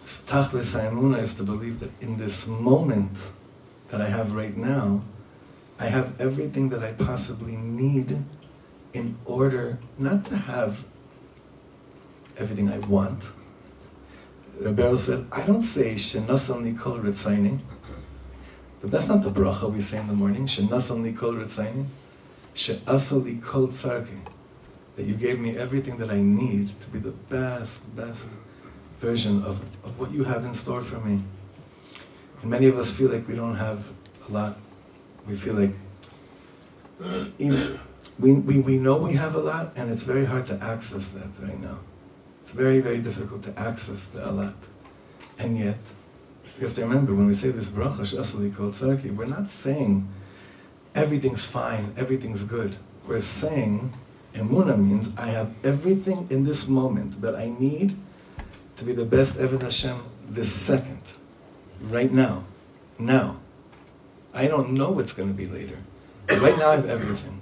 This 0.00 0.22
Tachlis 0.24 0.78
HaEmunah 0.78 1.20
is 1.20 1.34
to 1.34 1.42
believe 1.42 1.80
that 1.80 1.90
in 2.00 2.18
this 2.18 2.46
moment 2.46 3.30
that 3.88 4.00
I 4.00 4.08
have 4.08 4.32
right 4.32 4.56
now, 4.56 5.02
I 5.80 5.86
have 5.86 6.20
everything 6.20 6.68
that 6.68 6.84
I 6.84 6.92
possibly 6.92 7.56
need 7.56 8.22
in 8.92 9.18
order 9.24 9.80
not 9.98 10.24
to 10.26 10.36
have 10.36 10.84
everything 12.36 12.70
I 12.72 12.78
want. 12.78 13.32
Rebbe 14.60 14.96
said, 14.96 15.26
I 15.32 15.42
don't 15.42 15.62
say 15.62 15.94
Shenasan 15.94 16.72
Nikol 16.72 17.02
Ritzaini, 17.02 17.58
but 18.80 18.92
that's 18.92 19.08
not 19.08 19.24
the 19.24 19.30
bracha 19.30 19.68
we 19.72 19.80
say 19.80 19.98
in 19.98 20.06
the 20.06 20.12
morning. 20.12 20.46
Shenasan 20.46 21.02
Nikol 21.02 21.42
Ritzaini, 21.42 21.86
She'asal 22.58 23.40
Kol 23.40 23.68
Tzarki, 23.68 24.18
that 24.96 25.06
you 25.06 25.14
gave 25.14 25.38
me 25.38 25.56
everything 25.56 25.96
that 25.98 26.10
I 26.10 26.20
need 26.20 26.78
to 26.80 26.88
be 26.88 26.98
the 26.98 27.12
best, 27.12 27.94
best 27.94 28.30
version 28.98 29.44
of, 29.44 29.62
of 29.84 30.00
what 30.00 30.10
you 30.10 30.24
have 30.24 30.44
in 30.44 30.54
store 30.54 30.80
for 30.80 30.98
me. 30.98 31.22
And 32.42 32.50
many 32.50 32.66
of 32.66 32.76
us 32.76 32.90
feel 32.90 33.10
like 33.10 33.28
we 33.28 33.36
don't 33.36 33.54
have 33.56 33.86
a 34.28 34.32
lot 34.32 34.58
we 35.28 35.36
feel 35.36 35.54
like 35.54 35.74
even, 37.38 37.78
we, 38.18 38.32
we, 38.32 38.58
we 38.60 38.76
know 38.78 38.96
we 38.96 39.12
have 39.12 39.34
a 39.34 39.40
lot, 39.40 39.72
and 39.76 39.90
it's 39.90 40.02
very 40.02 40.24
hard 40.24 40.46
to 40.48 40.54
access 40.62 41.08
that 41.10 41.28
right 41.46 41.60
now. 41.60 41.78
It's 42.42 42.50
very, 42.52 42.80
very 42.80 42.98
difficult 42.98 43.42
to 43.44 43.56
access 43.58 44.06
the 44.08 44.20
alat. 44.20 44.54
And 45.38 45.58
yet, 45.58 45.78
we 46.56 46.64
have 46.64 46.74
to 46.74 46.80
remember 46.80 47.14
when 47.14 47.26
we 47.26 47.34
say 47.34 47.50
this 47.50 47.68
bracha 47.68 49.16
we're 49.16 49.26
not 49.26 49.48
saying 49.48 50.08
everything's 50.94 51.44
fine, 51.44 51.94
everything's 51.96 52.44
good. 52.44 52.76
We're 53.06 53.20
saying 53.20 53.92
emuna 54.34 54.78
means 54.78 55.10
I 55.16 55.28
have 55.28 55.54
everything 55.64 56.26
in 56.30 56.44
this 56.44 56.68
moment 56.68 57.20
that 57.22 57.34
I 57.34 57.48
need 57.48 57.96
to 58.76 58.84
be 58.84 58.92
the 58.92 59.04
best 59.04 59.36
Eved 59.36 59.62
Hashem 59.62 60.02
this 60.28 60.52
second, 60.52 61.00
right 61.80 62.12
now, 62.12 62.44
now. 62.98 63.38
I 64.34 64.46
don't 64.46 64.72
know 64.72 64.90
what's 64.90 65.12
going 65.12 65.28
to 65.28 65.34
be 65.34 65.46
later. 65.46 65.78
But 66.26 66.40
right 66.40 66.58
now 66.58 66.70
I 66.70 66.76
have 66.76 66.88
everything. 66.88 67.40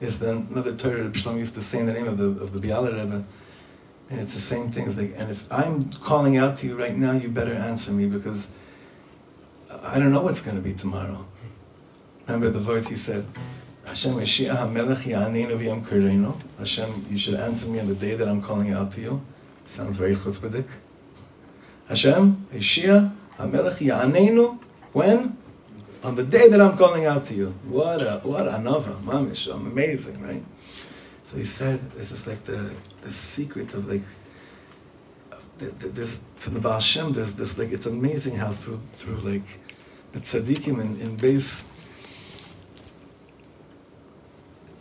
Is 0.00 0.18
the 0.18 0.30
another 0.30 0.74
Torah 0.74 1.02
Reb 1.02 1.12
Shlomo 1.12 1.38
used 1.38 1.54
to 1.54 1.62
say 1.62 1.80
in 1.80 1.86
the 1.86 1.92
name 1.92 2.06
of 2.06 2.18
the 2.18 2.28
of 2.42 2.52
the 2.52 2.60
Biala 2.60 2.92
Rebbe, 2.92 3.24
and 4.10 4.20
it's 4.20 4.32
the 4.32 4.40
same 4.40 4.70
thing. 4.70 4.86
It's 4.86 4.96
like, 4.96 5.12
and 5.16 5.30
if 5.30 5.44
I'm 5.52 5.92
calling 5.92 6.36
out 6.36 6.56
to 6.58 6.66
you 6.66 6.78
right 6.78 6.96
now, 6.96 7.12
you 7.12 7.28
better 7.28 7.52
answer 7.52 7.90
me 7.90 8.06
because 8.06 8.48
I 9.82 9.98
don't 9.98 10.12
know 10.12 10.22
what's 10.22 10.40
going 10.40 10.56
to 10.56 10.62
be 10.62 10.72
tomorrow. 10.72 11.26
Remember 12.28 12.56
the 12.56 12.68
word 12.68 12.86
he 12.86 12.94
said, 12.94 13.26
Hashem 13.84 14.14
Yeshia 14.14 14.56
HaMelech 14.56 15.02
Ya'aneinu 15.02 15.58
V'yam 15.58 15.82
Kareinu. 15.84 16.40
Hashem, 16.58 17.06
you 17.10 17.18
should 17.18 17.34
answer 17.34 17.66
me 17.68 17.80
on 17.80 17.88
the 17.88 17.94
day 17.94 18.14
that 18.14 18.28
I'm 18.28 18.42
calling 18.42 18.72
out 18.72 18.92
to 18.92 19.00
you. 19.00 19.22
Sounds 19.66 19.96
very 19.96 20.14
chutzpahdik. 20.14 20.68
Hashem 21.88 22.46
Yeshia 22.52 23.12
HaMelech 23.38 23.84
Ya'aneinu. 23.84 24.58
When? 24.92 25.38
on 26.02 26.14
the 26.14 26.22
day 26.22 26.48
that 26.48 26.60
I'm 26.60 26.76
calling 26.76 27.06
out 27.06 27.24
to 27.26 27.34
you. 27.34 27.54
What 27.64 28.02
a 28.02 28.20
what 28.22 28.46
a 28.46 28.58
nova, 28.58 28.92
mamish, 29.04 29.52
amazing, 29.52 30.20
right? 30.22 30.44
So 31.24 31.36
he 31.36 31.44
said, 31.44 31.90
this 31.92 32.12
is 32.12 32.26
like 32.26 32.44
the 32.44 32.72
the 33.02 33.10
secret 33.10 33.74
of 33.74 33.88
like 33.88 34.02
this 35.58 36.24
for 36.36 36.50
the 36.50 36.60
Baal 36.60 36.78
Shem. 36.78 37.12
There's 37.12 37.32
this 37.32 37.58
like 37.58 37.72
it's 37.72 37.86
amazing 37.86 38.36
how 38.36 38.52
through 38.52 38.80
through 38.92 39.16
like 39.16 39.60
the 40.12 40.20
tzaddikim 40.20 40.80
in, 40.80 40.96
in 41.00 41.16
base. 41.16 41.64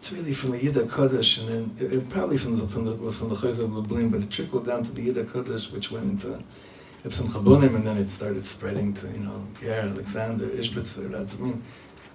It's 0.08 0.16
really 0.16 0.32
from 0.32 0.52
the 0.52 0.60
Yida 0.60 0.88
Kodesh, 0.88 1.38
and 1.38 1.50
then 1.50 1.76
it, 1.86 1.92
it 1.92 2.10
probably 2.10 2.38
from 2.38 2.58
the, 2.58 2.66
from 2.66 2.86
the 2.86 2.96
was 2.96 3.18
from 3.18 3.28
the 3.28 3.36
Chozeh 3.36 3.66
of 3.66 3.76
Lublin, 3.76 4.08
but 4.08 4.22
it 4.22 4.32
trickled 4.32 4.66
down 4.66 4.82
to 4.84 4.92
the 4.94 5.06
Yida 5.06 5.26
Kodesh, 5.26 5.70
which 5.74 5.92
went 5.92 6.10
into 6.10 6.42
Ibsen 7.04 7.28
Chabonim, 7.28 7.76
and 7.76 7.86
then 7.86 7.98
it 7.98 8.10
started 8.10 8.46
spreading 8.46 8.94
to, 8.94 9.08
you 9.08 9.20
know, 9.20 9.46
Ger, 9.60 9.92
Alexander, 9.92 10.48
Ishbitzer, 10.48 11.12
that's, 11.12 11.38
I 11.38 11.44
mean, 11.44 11.62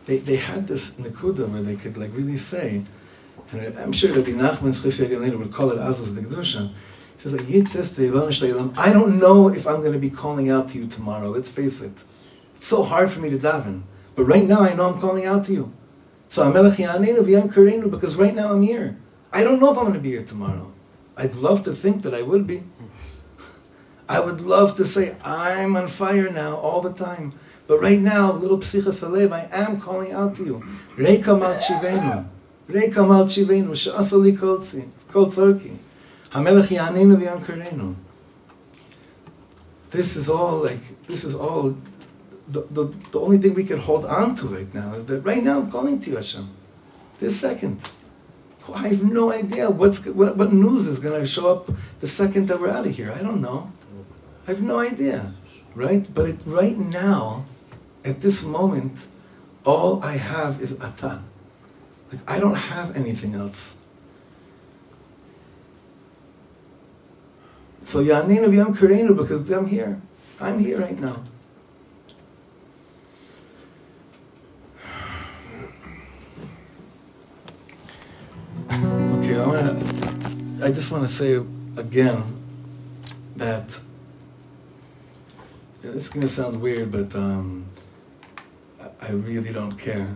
they, 0.06 0.16
they 0.16 0.36
had 0.36 0.66
this 0.66 0.93
Nakuda 0.93 1.47
where 1.51 1.60
they 1.60 1.77
could 1.77 1.98
like 1.98 2.16
really 2.16 2.39
say, 2.39 2.82
and 3.51 3.78
I'm 3.78 3.93
sure 3.93 4.14
Rabbi 4.14 4.31
Nachman's 4.31 4.81
Chesed 4.81 5.09
Yelena 5.09 5.39
would 5.39 5.52
call 5.52 5.70
it 5.70 5.77
Azaz 5.77 6.19
Degdusha. 6.19 6.73
He 7.19 7.28
says, 7.28 7.35
Yid 7.47 7.69
says 7.69 7.94
to 7.97 8.73
I 8.78 8.90
don't 8.90 9.19
know 9.19 9.48
if 9.48 9.66
I'm 9.66 9.81
going 9.81 9.93
to 9.93 9.98
be 9.98 10.09
calling 10.09 10.48
out 10.48 10.69
to 10.70 10.78
you 10.78 10.86
tomorrow, 10.86 11.28
let's 11.28 11.55
face 11.55 11.82
it. 11.82 12.05
It's 12.56 12.66
so 12.66 12.85
hard 12.85 13.10
for 13.10 13.20
me 13.20 13.28
to 13.28 13.36
daven. 13.36 13.82
But 14.14 14.24
right 14.24 14.44
now 14.44 14.60
I 14.60 14.73
know 14.73 14.94
I'm 14.94 14.98
calling 14.98 15.27
out 15.27 15.44
to 15.44 15.52
you. 15.52 15.74
So 16.33 16.51
Amelech 16.51 16.79
Yanenu 16.79 17.19
V'yam 17.19 17.53
Karenu, 17.53 17.91
because 17.91 18.17
right 18.17 18.35
now 18.35 18.55
I'm 18.55 18.63
here. 18.63 18.97
I 19.35 19.45
don't 19.45 19.61
know 19.61 19.71
if 19.71 19.77
I'm 19.77 19.85
going 19.85 19.93
to 19.93 20.01
be 20.01 20.13
here 20.13 20.23
tomorrow. 20.23 20.73
I'd 21.15 21.35
love 21.35 21.63
to 21.65 21.75
think 21.75 22.01
that 22.05 22.15
I 22.15 22.23
would 22.23 22.47
be. 22.47 22.63
I 24.09 24.19
would 24.19 24.41
love 24.41 24.75
to 24.77 24.87
say, 24.87 25.15
I'm 25.23 25.77
on 25.77 25.89
fire 25.89 26.31
now 26.31 26.57
all 26.57 26.81
the 26.81 26.95
time. 26.95 27.35
But 27.67 27.83
right 27.83 27.99
now, 27.99 28.33
little 28.33 28.57
psichas 28.61 29.07
alev, 29.07 29.31
I 29.31 29.47
am 29.55 29.79
calling 29.79 30.13
out 30.13 30.35
to 30.37 30.45
you. 30.45 30.65
Reika 30.97 31.39
mal 31.39 31.57
chivenu. 31.57 32.27
Reika 32.67 33.07
mal 33.07 33.27
chivenu. 33.27 33.73
Sha'asali 33.73 34.39
kol 34.39 34.61
tzorki. 35.27 35.77
Hamelech 36.31 36.75
yanenu 36.75 37.21
v'yam 37.21 37.45
karenu. 37.45 37.95
This 39.91 40.17
is 40.17 40.31
all 40.31 40.61
like, 40.61 41.05
this 41.07 41.25
is 41.25 41.35
all, 41.35 41.77
the, 42.48 42.66
the, 42.70 42.85
the 43.12 43.20
only 43.20 43.39
thing 43.39 43.55
we 43.55 43.64
can 43.64 43.78
hold 43.78 44.05
on 44.05 44.35
to 44.36 44.47
right 44.47 44.73
now 44.74 44.94
is 44.94 45.06
that 45.06 45.20
right 45.20 45.43
now 45.43 45.60
I'm 45.60 45.70
calling 45.70 45.98
to 46.01 46.10
you, 46.10 46.16
Hashem. 46.16 46.48
This 47.19 47.39
second. 47.39 47.89
I 48.73 48.89
have 48.89 49.02
no 49.02 49.32
idea 49.32 49.70
what's, 49.70 50.05
what, 50.06 50.36
what 50.36 50.52
news 50.52 50.86
is 50.86 50.98
going 50.98 51.20
to 51.20 51.27
show 51.27 51.48
up 51.48 51.70
the 52.01 52.06
second 52.06 52.48
that 52.48 52.60
we're 52.60 52.70
out 52.70 52.86
of 52.86 52.94
here. 52.94 53.12
I 53.12 53.23
don't 53.23 53.40
know. 53.40 53.73
I 54.47 54.52
have 54.52 54.62
no 54.62 54.78
idea, 54.78 55.32
right? 55.74 56.06
But 56.12 56.28
it, 56.28 56.39
right 56.44 56.77
now, 56.77 57.47
at 58.05 58.20
this 58.20 58.44
moment, 58.44 59.06
all 59.64 60.02
I 60.02 60.16
have 60.16 60.60
is 60.60 60.78
ata. 60.81 61.23
Like 62.12 62.23
I 62.27 62.39
don't 62.39 62.55
have 62.55 62.97
anything 62.97 63.35
else. 63.35 63.78
So 67.85 68.02
Yanin 68.02 68.44
of 68.44 68.55
Yam 68.55 68.74
Karenu 68.74 69.16
because 69.16 69.48
I'm 69.51 69.66
here. 69.66 70.01
I'm 70.40 70.59
here 70.59 70.81
right 70.81 70.98
now. 70.98 71.23
Just 80.73 80.90
want 80.90 81.07
to 81.07 81.12
say 81.12 81.35
again 81.77 82.23
that 83.36 83.78
it's 85.82 86.09
going 86.09 86.23
to 86.23 86.28
sound 86.28 86.61
weird, 86.61 86.93
but 86.93 87.15
um, 87.15 87.66
I, 89.01 89.11
really 89.11 89.53
don't 89.53 89.77
care. 89.77 90.15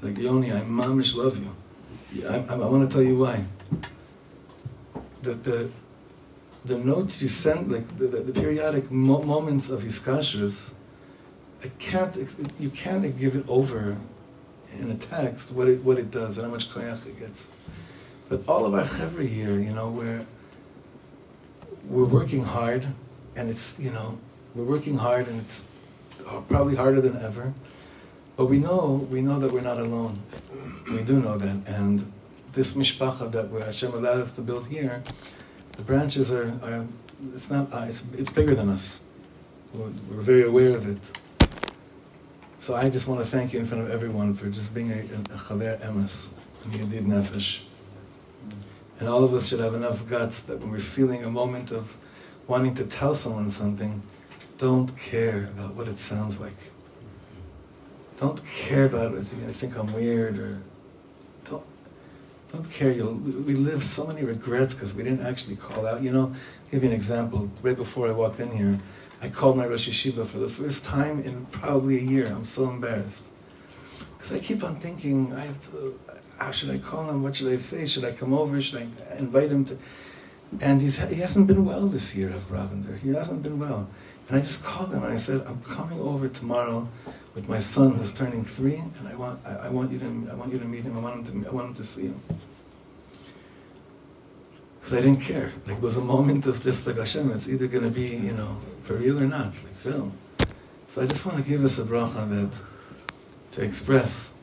Like 0.00 0.16
Yoni, 0.16 0.52
I 0.52 0.60
mamish 0.60 1.14
love 1.14 1.38
you. 1.38 2.26
I, 2.26 2.36
I, 2.36 2.54
I 2.54 2.66
want 2.66 2.88
to 2.88 2.94
tell 2.94 3.04
you 3.04 3.18
why. 3.18 3.44
The, 5.22 5.34
the, 5.34 5.70
the 6.64 6.78
notes 6.78 7.20
you 7.20 7.28
send, 7.28 7.72
like 7.72 7.98
the, 7.98 8.06
the, 8.06 8.20
the 8.20 8.32
periodic 8.32 8.90
mo- 8.90 9.22
moments 9.22 9.68
of 9.68 9.82
his 9.82 9.98
kashras, 9.98 10.74
I 11.64 11.68
can't, 11.80 12.16
you 12.60 12.70
can't 12.70 13.18
give 13.18 13.34
it 13.34 13.44
over 13.48 13.98
in 14.78 14.90
a 14.90 14.94
text 14.94 15.50
what 15.50 15.68
it, 15.68 15.82
what 15.82 15.98
it 15.98 16.10
does 16.10 16.38
and 16.38 16.46
how 16.46 16.52
much 16.52 16.70
koyach 16.70 17.06
it 17.06 17.18
gets. 17.18 17.50
But 18.28 18.46
all 18.48 18.66
of 18.66 18.74
our 18.74 18.82
chevra 18.82 19.26
here, 19.26 19.58
you 19.58 19.72
know, 19.72 19.88
we're, 19.88 20.26
we're 21.88 22.04
working 22.04 22.44
hard 22.44 22.86
and 23.38 23.48
it's, 23.48 23.78
you 23.78 23.90
know, 23.90 24.18
we're 24.54 24.64
working 24.64 24.98
hard, 24.98 25.28
and 25.28 25.40
it's 25.40 25.64
probably 26.48 26.74
harder 26.74 27.00
than 27.00 27.22
ever. 27.22 27.54
But 28.36 28.46
we 28.46 28.58
know, 28.58 29.06
we 29.10 29.22
know 29.22 29.38
that 29.38 29.52
we're 29.52 29.60
not 29.60 29.78
alone. 29.78 30.20
We 30.90 31.02
do 31.02 31.20
know 31.20 31.38
that, 31.38 31.56
and 31.66 32.12
this 32.52 32.72
mishpacha 32.72 33.30
that 33.30 33.50
we 33.50 33.60
Hashem 33.60 33.94
allowed 33.94 34.20
us 34.20 34.32
to 34.32 34.40
build 34.40 34.66
here, 34.66 35.02
the 35.72 35.82
branches 35.82 36.32
are, 36.32 36.48
are 36.62 36.86
it's 37.34 37.50
not, 37.50 37.72
uh, 37.72 37.84
it's, 37.88 38.02
it's 38.16 38.30
bigger 38.30 38.54
than 38.54 38.68
us. 38.68 39.08
We're, 39.72 39.90
we're, 40.10 40.22
very 40.22 40.44
aware 40.44 40.74
of 40.74 40.86
it. 40.86 40.98
So 42.58 42.74
I 42.74 42.88
just 42.88 43.06
want 43.06 43.20
to 43.20 43.26
thank 43.26 43.52
you 43.52 43.60
in 43.60 43.66
front 43.66 43.84
of 43.84 43.90
everyone 43.90 44.34
for 44.34 44.48
just 44.48 44.74
being 44.74 44.90
a, 44.90 45.00
a 45.00 45.38
chaver 45.38 45.78
emes, 45.80 46.32
and 46.64 46.74
you 46.74 47.00
nefesh. 47.02 47.60
And 48.98 49.08
all 49.08 49.22
of 49.22 49.32
us 49.32 49.48
should 49.48 49.60
have 49.60 49.74
enough 49.74 50.06
guts 50.06 50.42
that 50.42 50.58
when 50.58 50.70
we're 50.70 50.80
feeling 50.80 51.24
a 51.24 51.30
moment 51.30 51.70
of 51.70 51.96
wanting 52.46 52.74
to 52.74 52.84
tell 52.84 53.14
someone 53.14 53.50
something, 53.50 54.02
don't 54.56 54.96
care 54.98 55.44
about 55.44 55.74
what 55.74 55.86
it 55.86 55.98
sounds 55.98 56.40
like. 56.40 56.56
Don't 58.16 58.44
care 58.44 58.86
about 58.86 59.14
is 59.14 59.30
he 59.30 59.36
going 59.36 59.52
to 59.52 59.56
think 59.56 59.76
I'm 59.76 59.92
weird 59.92 60.38
or 60.38 60.60
don't 61.44 61.62
don't 62.50 62.68
care. 62.70 62.90
You'll, 62.90 63.14
we 63.14 63.54
live 63.54 63.84
so 63.84 64.06
many 64.06 64.24
regrets 64.24 64.74
because 64.74 64.94
we 64.94 65.02
didn't 65.02 65.24
actually 65.24 65.56
call 65.56 65.86
out. 65.86 66.02
You 66.02 66.10
know, 66.10 66.22
I'll 66.22 66.70
give 66.70 66.82
you 66.82 66.88
an 66.88 66.94
example. 66.94 67.50
Right 67.62 67.76
before 67.76 68.08
I 68.08 68.12
walked 68.12 68.40
in 68.40 68.50
here, 68.50 68.80
I 69.20 69.28
called 69.28 69.56
my 69.56 69.66
Rosh 69.66 69.88
Yeshiva 69.88 70.26
for 70.26 70.38
the 70.38 70.48
first 70.48 70.84
time 70.84 71.20
in 71.22 71.46
probably 71.46 71.98
a 71.98 72.02
year. 72.02 72.26
I'm 72.26 72.44
so 72.44 72.68
embarrassed 72.68 73.30
because 74.16 74.32
I 74.32 74.38
keep 74.38 74.64
on 74.64 74.76
thinking, 74.76 75.32
I 75.34 75.44
have 75.44 75.70
to. 75.70 75.98
How 76.38 76.50
should 76.52 76.70
I 76.70 76.78
call 76.78 77.10
him? 77.10 77.22
What 77.22 77.36
should 77.36 77.52
I 77.52 77.56
say? 77.56 77.84
Should 77.84 78.04
I 78.04 78.12
come 78.12 78.32
over? 78.32 78.60
Should 78.60 78.80
I 78.80 79.16
invite 79.18 79.50
him 79.50 79.64
to? 79.66 79.78
And 80.60 80.80
he's, 80.80 80.96
he 80.96 81.16
hasn't 81.16 81.46
been 81.46 81.64
well 81.64 81.86
this 81.86 82.16
year, 82.16 82.30
Rav 82.30 82.48
Ravender. 82.50 82.98
He 82.98 83.10
hasn't 83.10 83.42
been 83.42 83.58
well. 83.58 83.88
And 84.28 84.38
I 84.38 84.40
just 84.40 84.64
called 84.64 84.92
him 84.92 85.02
and 85.02 85.12
I 85.12 85.16
said, 85.16 85.42
I'm 85.46 85.60
coming 85.62 86.00
over 86.00 86.28
tomorrow 86.28 86.88
with 87.34 87.48
my 87.48 87.58
son 87.58 87.96
who's 87.96 88.12
turning 88.12 88.44
three, 88.44 88.76
and 88.76 89.08
I 89.08 89.14
want, 89.14 89.40
I, 89.46 89.66
I 89.66 89.68
want 89.68 89.92
you 89.92 89.98
to, 89.98 90.28
I 90.30 90.34
want 90.34 90.52
you 90.52 90.58
to 90.58 90.64
meet 90.64 90.84
him. 90.84 90.96
I 90.96 91.00
want 91.00 91.28
him 91.28 91.42
to, 91.42 91.48
I 91.48 91.52
want 91.52 91.68
him 91.68 91.74
to 91.74 91.84
see 91.84 92.06
him. 92.06 92.20
Because 94.78 94.94
I 94.94 95.00
didn't 95.02 95.20
care. 95.20 95.52
Like 95.66 95.76
there 95.76 95.76
was 95.76 95.96
a 95.98 96.02
moment 96.02 96.46
of 96.46 96.62
just 96.62 96.86
like 96.86 96.96
Hashem, 96.96 97.30
it's 97.32 97.48
either 97.48 97.66
going 97.66 97.84
to 97.84 97.90
be, 97.90 98.08
you 98.08 98.32
know, 98.32 98.56
for 98.82 98.94
real 98.94 99.18
or 99.18 99.26
not. 99.26 99.46
Like 99.64 99.76
so. 99.76 100.12
So 100.86 101.02
I 101.02 101.06
just 101.06 101.26
want 101.26 101.42
to 101.42 101.48
give 101.48 101.62
us 101.64 101.78
a 101.78 101.84
bracha 101.84 102.28
that 102.30 102.60
to 103.52 103.62
express, 103.62 104.37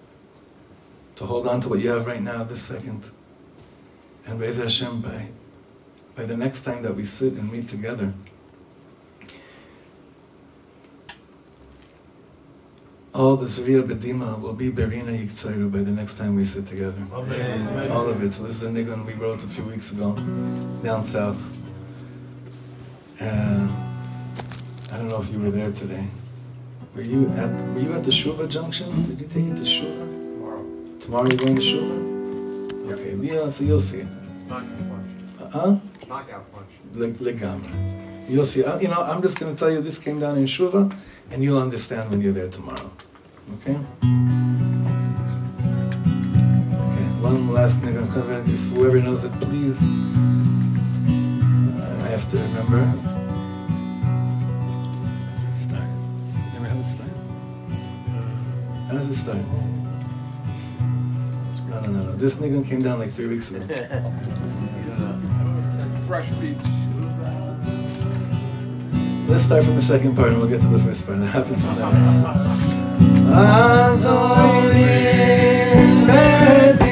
to 1.15 1.25
hold 1.25 1.47
on 1.47 1.61
to 1.61 1.69
what 1.69 1.79
you 1.79 1.89
have 1.89 2.05
right 2.05 2.21
now, 2.21 2.43
this 2.43 2.61
second, 2.61 3.09
and 4.25 4.39
raise 4.39 4.57
Hashem 4.57 5.01
by 5.01 5.27
by 6.15 6.23
the 6.23 6.37
next 6.37 6.61
time 6.61 6.81
that 6.83 6.95
we 6.95 7.03
sit 7.03 7.33
and 7.33 7.51
meet 7.51 7.67
together. 7.67 8.13
All 13.13 13.37
the 13.37 13.45
Zriya 13.45 13.81
Bedima 13.83 14.39
will 14.41 14.53
be 14.53 14.69
Berina 14.69 15.17
Yiktsairu 15.17 15.71
by 15.71 15.79
the 15.79 15.91
next 15.91 16.17
time 16.17 16.35
we 16.35 16.43
sit 16.43 16.65
together. 16.67 17.01
Amen. 17.13 17.89
All 17.91 18.07
of 18.09 18.21
it. 18.21 18.33
So 18.33 18.43
this 18.43 18.61
is 18.61 18.63
a 18.63 18.69
nigun 18.69 19.05
we 19.05 19.13
wrote 19.13 19.43
a 19.43 19.47
few 19.47 19.63
weeks 19.63 19.91
ago 19.91 20.15
down 20.83 21.05
south. 21.05 21.37
Uh, 23.21 23.67
I 24.91 24.97
don't 24.97 25.07
know 25.07 25.21
if 25.21 25.31
you 25.31 25.39
were 25.39 25.51
there 25.51 25.71
today. 25.71 26.07
Were 26.93 27.01
you 27.01 27.29
at 27.31 27.49
Were 27.73 27.79
you 27.79 27.93
at 27.93 28.03
the 28.03 28.11
Shuva 28.11 28.49
junction? 28.49 28.89
Did 29.07 29.19
you 29.21 29.27
take 29.27 29.45
it 29.45 29.57
to 29.57 29.63
Shuva? 29.63 30.24
Tomorrow. 30.99 31.27
You're 31.29 31.37
going 31.37 31.55
to 31.55 31.61
Shuva? 31.61 32.91
Okay, 32.93 33.15
yeah, 33.21 33.49
so 33.49 33.63
you'll 33.63 33.79
see. 33.79 34.03
Knockout 34.47 34.77
punch. 34.89 35.09
Uh 35.39 35.49
huh? 35.49 35.75
Knockout 36.07 36.51
punch. 36.53 36.69
Le- 36.93 37.07
Legamre. 37.25 38.29
You'll 38.29 38.43
see. 38.45 38.63
Uh, 38.63 38.79
You 38.79 38.87
know, 38.87 39.01
I'm 39.03 39.21
just 39.21 39.39
going 39.39 39.53
to 39.55 39.59
tell 39.59 39.71
you 39.71 39.81
this 39.81 39.99
came 39.99 40.19
down 40.19 40.37
in 40.37 40.45
Shuva, 40.45 40.91
and 41.31 41.43
you'll 41.43 41.61
understand 41.61 42.09
when 42.09 42.21
you're 42.21 42.33
there 42.33 42.49
tomorrow. 42.49 42.89
Okay? 43.61 43.77
Okay, 46.89 47.07
one 47.21 47.51
last. 47.53 47.81
Just 48.47 48.71
whoever 48.71 48.99
knows 49.01 49.23
it, 49.23 49.31
please. 49.41 49.83
Uh, 49.83 49.87
I 52.05 52.07
have 52.09 52.27
to 52.29 52.37
remember. 52.37 52.81
How 55.21 55.35
does 55.35 55.43
it 55.43 55.51
start? 55.53 55.89
Remember 56.53 56.69
how 56.69 56.79
it 56.79 56.89
starts? 56.89 57.21
How 58.87 58.93
does 58.93 59.07
it 59.09 59.15
start? 59.15 59.37
This 62.17 62.37
nigga 62.37 62.65
came 62.65 62.81
down 62.81 62.99
like 62.99 63.11
three 63.11 63.27
weeks 63.27 63.51
ago. 63.51 63.59
Fresh 66.07 66.29
beef. 66.39 66.57
Let's 69.27 69.43
start 69.43 69.65
from 69.65 69.75
the 69.75 69.81
second 69.81 70.15
part 70.15 70.29
and 70.29 70.37
we'll 70.37 70.47
get 70.47 70.61
to 70.61 70.67
the 70.67 70.79
first 70.79 71.05
part. 71.05 71.19
That 71.19 71.25
happens 71.25 71.61
sometime. 71.61 72.23